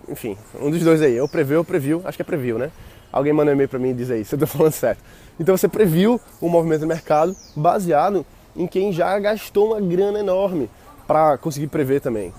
enfim, 0.08 0.38
um 0.60 0.70
dos 0.70 0.82
dois 0.82 1.02
aí. 1.02 1.14
Eu 1.14 1.28
preveu, 1.28 1.62
previu, 1.64 2.02
acho 2.04 2.16
que 2.16 2.22
é 2.22 2.24
previu, 2.24 2.58
né? 2.58 2.70
Alguém 3.12 3.32
manda 3.32 3.50
um 3.50 3.54
e-mail 3.54 3.68
para 3.68 3.78
mim 3.78 3.90
e 3.90 3.94
diz 3.94 4.10
aí 4.10 4.24
se 4.24 4.34
eu 4.34 4.36
estou 4.36 4.48
falando 4.48 4.72
certo. 4.72 5.02
Então 5.38 5.56
você 5.56 5.68
previu 5.68 6.20
um 6.40 6.48
movimento 6.48 6.82
no 6.82 6.86
mercado 6.86 7.36
baseado 7.54 8.24
em 8.54 8.66
quem 8.66 8.92
já 8.92 9.18
gastou 9.18 9.72
uma 9.72 9.80
grana 9.80 10.20
enorme 10.20 10.70
para 11.06 11.38
conseguir 11.38 11.68
prever 11.68 12.00
também. 12.00 12.32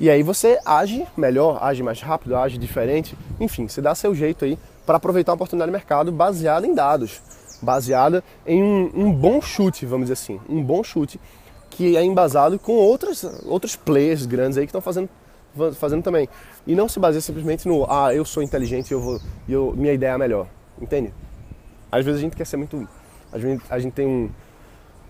E 0.00 0.08
aí 0.08 0.22
você 0.22 0.58
age 0.64 1.04
melhor, 1.16 1.58
age 1.60 1.82
mais 1.82 2.00
rápido, 2.00 2.36
age 2.36 2.56
diferente, 2.56 3.16
enfim, 3.40 3.66
você 3.66 3.80
dá 3.80 3.94
seu 3.94 4.14
jeito 4.14 4.44
aí 4.44 4.56
para 4.86 4.96
aproveitar 4.96 5.32
a 5.32 5.34
oportunidade 5.34 5.70
de 5.70 5.76
mercado 5.76 6.12
baseada 6.12 6.66
em 6.66 6.74
dados, 6.74 7.20
baseada 7.60 8.22
em 8.46 8.62
um, 8.62 8.90
um, 8.94 9.12
bom 9.12 9.40
chute, 9.40 9.84
vamos 9.84 10.08
dizer 10.08 10.12
assim, 10.12 10.40
um 10.48 10.62
bom 10.62 10.84
chute 10.84 11.20
que 11.68 11.96
é 11.96 12.04
embasado 12.04 12.58
com 12.58 12.72
outros, 12.72 13.24
outros 13.44 13.74
players 13.74 14.24
grandes 14.24 14.56
aí 14.56 14.64
que 14.64 14.70
estão 14.70 14.80
fazendo, 14.80 15.08
fazendo 15.74 16.02
também. 16.02 16.28
E 16.66 16.74
não 16.76 16.88
se 16.88 17.00
baseia 17.00 17.20
simplesmente 17.20 17.66
no, 17.66 17.84
ah, 17.90 18.14
eu 18.14 18.24
sou 18.24 18.42
inteligente 18.42 18.90
e 18.90 18.94
eu 18.94 19.20
eu, 19.48 19.74
minha 19.76 19.92
ideia 19.92 20.12
é 20.12 20.18
melhor, 20.18 20.46
entende? 20.80 21.12
Às 21.90 22.04
vezes 22.04 22.20
a 22.20 22.22
gente 22.22 22.36
quer 22.36 22.46
ser 22.46 22.56
muito. 22.56 22.88
Gente, 23.34 23.62
a 23.68 23.78
gente 23.78 23.92
tem 23.92 24.06
um, 24.06 24.30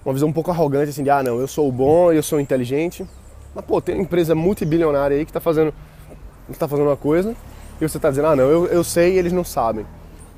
uma 0.04 0.14
visão 0.14 0.28
um 0.28 0.32
pouco 0.32 0.50
arrogante 0.50 0.90
assim 0.90 1.02
de 1.02 1.10
ah 1.10 1.22
não, 1.22 1.40
eu 1.40 1.48
sou 1.48 1.70
bom, 1.70 2.12
eu 2.12 2.22
sou 2.22 2.40
inteligente. 2.40 3.06
Mas 3.54 3.64
pô, 3.64 3.80
tem 3.80 3.94
uma 3.94 4.02
empresa 4.02 4.34
multibilionária 4.34 5.16
aí 5.16 5.24
que 5.24 5.30
está 5.30 5.40
fazendo, 5.40 5.72
tá 6.58 6.68
fazendo 6.68 6.86
uma 6.86 6.96
coisa 6.96 7.34
e 7.80 7.88
você 7.88 7.96
está 7.96 8.10
dizendo, 8.10 8.28
ah 8.28 8.36
não, 8.36 8.44
eu, 8.44 8.66
eu 8.66 8.84
sei 8.84 9.14
e 9.14 9.18
eles 9.18 9.32
não 9.32 9.44
sabem. 9.44 9.86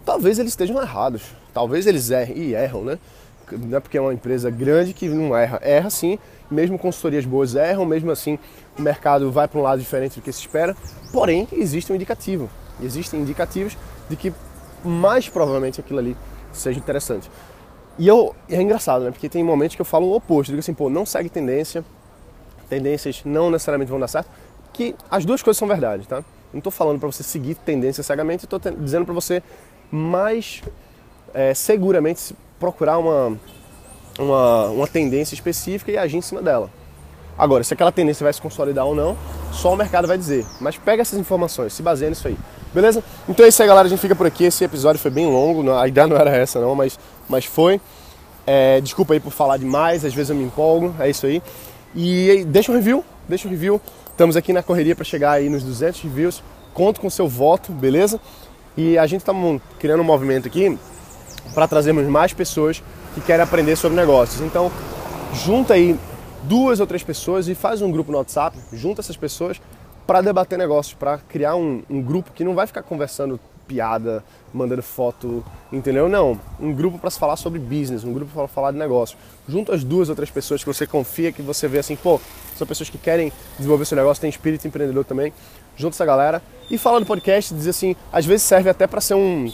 Talvez 0.04 0.38
eles 0.38 0.52
estejam 0.52 0.80
errados. 0.80 1.22
Talvez 1.52 1.86
eles 1.86 2.10
errem 2.10 2.36
e 2.36 2.54
erram, 2.54 2.84
né? 2.84 2.98
Não 3.52 3.78
é 3.78 3.80
porque 3.80 3.98
é 3.98 4.00
uma 4.00 4.14
empresa 4.14 4.50
grande 4.50 4.92
que 4.92 5.08
não 5.08 5.36
erra. 5.36 5.58
Erra 5.62 5.90
sim, 5.90 6.18
mesmo 6.50 6.78
consultorias 6.78 7.24
boas 7.24 7.54
erram, 7.54 7.84
mesmo 7.84 8.10
assim 8.10 8.38
o 8.78 8.82
mercado 8.82 9.30
vai 9.30 9.48
para 9.48 9.58
um 9.58 9.62
lado 9.62 9.80
diferente 9.80 10.20
do 10.20 10.22
que 10.22 10.32
se 10.32 10.40
espera. 10.40 10.76
Porém, 11.12 11.48
existe 11.52 11.92
um 11.92 11.96
indicativo. 11.96 12.48
Existem 12.82 13.20
indicativos 13.20 13.76
de 14.08 14.16
que 14.16 14.32
mais 14.84 15.28
provavelmente 15.28 15.80
aquilo 15.80 15.98
ali 15.98 16.16
seja 16.52 16.78
interessante. 16.78 17.30
E 18.00 18.08
eu, 18.08 18.34
é 18.48 18.62
engraçado, 18.62 19.04
né? 19.04 19.10
Porque 19.10 19.28
tem 19.28 19.44
momentos 19.44 19.76
que 19.76 19.82
eu 19.82 19.84
falo 19.84 20.06
o 20.06 20.16
oposto. 20.16 20.48
Eu 20.48 20.54
digo 20.54 20.60
assim, 20.60 20.72
pô, 20.72 20.88
não 20.88 21.04
segue 21.04 21.28
tendência. 21.28 21.84
Tendências 22.66 23.20
não 23.26 23.50
necessariamente 23.50 23.90
vão 23.90 24.00
dar 24.00 24.08
certo. 24.08 24.26
Que 24.72 24.96
as 25.10 25.26
duas 25.26 25.42
coisas 25.42 25.58
são 25.58 25.68
verdade, 25.68 26.08
tá? 26.08 26.24
Não 26.50 26.60
estou 26.60 26.72
falando 26.72 26.98
para 26.98 27.12
você 27.12 27.22
seguir 27.22 27.56
tendência 27.56 28.02
cegamente, 28.02 28.46
estou 28.46 28.58
dizendo 28.58 29.04
para 29.04 29.12
você 29.12 29.42
mais 29.90 30.62
é, 31.34 31.52
seguramente 31.52 32.34
procurar 32.58 32.96
uma, 32.96 33.38
uma, 34.18 34.66
uma 34.68 34.86
tendência 34.86 35.34
específica 35.34 35.92
e 35.92 35.98
agir 35.98 36.16
em 36.16 36.22
cima 36.22 36.40
dela. 36.40 36.70
Agora, 37.36 37.62
se 37.62 37.74
aquela 37.74 37.92
tendência 37.92 38.24
vai 38.24 38.32
se 38.32 38.40
consolidar 38.40 38.86
ou 38.86 38.94
não, 38.94 39.14
só 39.52 39.74
o 39.74 39.76
mercado 39.76 40.08
vai 40.08 40.16
dizer. 40.16 40.46
Mas 40.58 40.78
pega 40.78 41.02
essas 41.02 41.18
informações, 41.18 41.74
se 41.74 41.82
baseia 41.82 42.08
nisso 42.08 42.26
aí. 42.26 42.38
Beleza? 42.72 43.02
Então 43.28 43.44
é 43.44 43.48
isso 43.48 43.60
aí, 43.62 43.68
galera. 43.68 43.86
A 43.86 43.90
gente 43.90 44.00
fica 44.00 44.14
por 44.14 44.26
aqui. 44.26 44.44
Esse 44.44 44.64
episódio 44.64 45.00
foi 45.00 45.10
bem 45.10 45.26
longo. 45.26 45.70
A 45.72 45.88
ideia 45.88 46.06
não 46.06 46.16
era 46.16 46.30
essa, 46.30 46.60
não, 46.60 46.74
mas, 46.74 46.98
mas 47.28 47.44
foi. 47.44 47.80
É, 48.46 48.80
desculpa 48.80 49.14
aí 49.14 49.20
por 49.20 49.32
falar 49.32 49.56
demais. 49.56 50.04
Às 50.04 50.14
vezes 50.14 50.30
eu 50.30 50.36
me 50.36 50.44
empolgo. 50.44 50.94
É 50.98 51.10
isso 51.10 51.26
aí. 51.26 51.42
E 51.94 52.44
deixa 52.46 52.70
um 52.70 52.74
review. 52.74 53.04
Deixa 53.28 53.48
um 53.48 53.50
review. 53.50 53.80
Estamos 54.10 54.36
aqui 54.36 54.52
na 54.52 54.62
correria 54.62 54.94
para 54.94 55.04
chegar 55.04 55.32
aí 55.32 55.48
nos 55.48 55.62
200 55.62 56.00
reviews. 56.02 56.42
Conto 56.72 57.00
com 57.00 57.10
seu 57.10 57.26
voto, 57.26 57.72
beleza? 57.72 58.20
E 58.76 58.96
a 58.96 59.06
gente 59.06 59.22
está 59.22 59.32
criando 59.78 60.00
um 60.00 60.04
movimento 60.04 60.46
aqui 60.46 60.78
para 61.54 61.66
trazermos 61.66 62.06
mais 62.06 62.32
pessoas 62.32 62.82
que 63.14 63.20
querem 63.20 63.42
aprender 63.42 63.74
sobre 63.76 63.96
negócios. 63.96 64.40
Então, 64.40 64.70
junta 65.34 65.74
aí 65.74 65.98
duas 66.44 66.80
ou 66.80 66.86
três 66.86 67.02
pessoas 67.02 67.48
e 67.48 67.54
faz 67.54 67.82
um 67.82 67.90
grupo 67.90 68.12
no 68.12 68.18
WhatsApp, 68.18 68.56
junta 68.72 69.00
essas 69.00 69.16
pessoas 69.16 69.60
para 70.10 70.22
debater 70.22 70.58
negócios, 70.58 70.92
para 70.92 71.18
criar 71.18 71.54
um, 71.54 71.84
um, 71.88 72.02
grupo 72.02 72.32
que 72.32 72.42
não 72.42 72.52
vai 72.52 72.66
ficar 72.66 72.82
conversando 72.82 73.38
piada, 73.68 74.24
mandando 74.52 74.82
foto, 74.82 75.44
entendeu? 75.70 76.08
Não, 76.08 76.36
um 76.58 76.72
grupo 76.72 76.98
para 76.98 77.10
se 77.10 77.16
falar 77.16 77.36
sobre 77.36 77.60
business, 77.60 78.02
um 78.02 78.12
grupo 78.12 78.32
para 78.34 78.48
falar 78.48 78.72
de 78.72 78.76
negócio. 78.76 79.16
Junto 79.48 79.70
as 79.70 79.84
duas 79.84 80.08
ou 80.08 80.16
três 80.16 80.28
pessoas 80.28 80.64
que 80.64 80.66
você 80.66 80.84
confia, 80.84 81.30
que 81.30 81.42
você 81.42 81.68
vê 81.68 81.78
assim, 81.78 81.94
pô, 81.94 82.20
são 82.56 82.66
pessoas 82.66 82.90
que 82.90 82.98
querem 82.98 83.32
desenvolver 83.56 83.84
seu 83.84 83.94
negócio, 83.94 84.20
tem 84.20 84.28
espírito 84.28 84.66
empreendedor 84.66 85.04
também. 85.04 85.32
Junta 85.76 85.94
essa 85.94 86.04
galera 86.04 86.42
e 86.68 86.76
fala 86.76 86.98
no 86.98 87.06
podcast, 87.06 87.54
diz 87.54 87.68
assim, 87.68 87.94
às 88.12 88.26
vezes 88.26 88.42
serve 88.42 88.68
até 88.68 88.88
para 88.88 89.00
ser 89.00 89.14
um, 89.14 89.48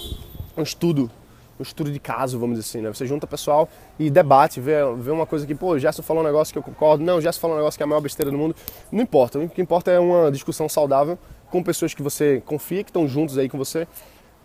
um 0.57 0.63
estudo 0.63 1.11
um 1.59 1.63
estudo 1.63 1.91
de 1.91 1.99
caso, 1.99 2.39
vamos 2.39 2.59
dizer 2.59 2.69
assim, 2.69 2.81
né? 2.83 2.93
Você 2.93 3.07
junta 3.07 3.27
pessoal 3.27 3.69
e 3.99 4.11
debate, 4.11 4.61
vê, 4.61 4.75
vê 4.99 5.11
uma 5.11 5.27
coisa 5.27 5.47
que, 5.47 5.55
pô, 5.55 5.71
o 5.71 5.79
Gerson 5.79 6.03
falou 6.03 6.23
um 6.23 6.27
negócio 6.27 6.53
que 6.53 6.59
eu 6.59 6.63
concordo, 6.63 7.03
não, 7.03 7.17
o 7.17 7.21
Gerson 7.21 7.41
falou 7.41 7.57
um 7.57 7.59
negócio 7.59 7.79
que 7.79 7.83
é 7.83 7.85
a 7.85 7.87
maior 7.87 8.01
besteira 8.01 8.31
do 8.31 8.39
mundo. 8.39 8.55
Não 8.91 9.03
importa, 9.03 9.39
o 9.39 9.49
que 9.49 9.61
importa 9.61 9.91
é 9.91 9.99
uma 9.99 10.31
discussão 10.31 10.69
saudável 10.69 11.19
com 11.51 11.63
pessoas 11.63 11.95
que 11.95 12.03
você 12.03 12.43
confia, 12.45 12.83
que 12.83 12.91
estão 12.91 13.07
juntos 13.09 13.39
aí 13.39 13.49
com 13.49 13.57
você, 13.57 13.87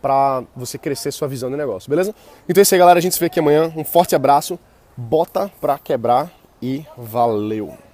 para 0.00 0.42
você 0.56 0.76
crescer 0.78 1.12
sua 1.12 1.28
visão 1.28 1.48
de 1.50 1.56
negócio, 1.56 1.88
beleza? 1.88 2.14
Então 2.48 2.60
é 2.60 2.62
isso 2.62 2.74
aí, 2.74 2.78
galera, 2.78 2.98
a 2.98 3.02
gente 3.02 3.14
se 3.14 3.20
vê 3.20 3.26
aqui 3.26 3.38
amanhã. 3.38 3.72
Um 3.76 3.84
forte 3.84 4.16
abraço, 4.16 4.58
bota 4.96 5.50
pra 5.60 5.78
quebrar 5.78 6.30
e 6.60 6.84
valeu! 6.96 7.91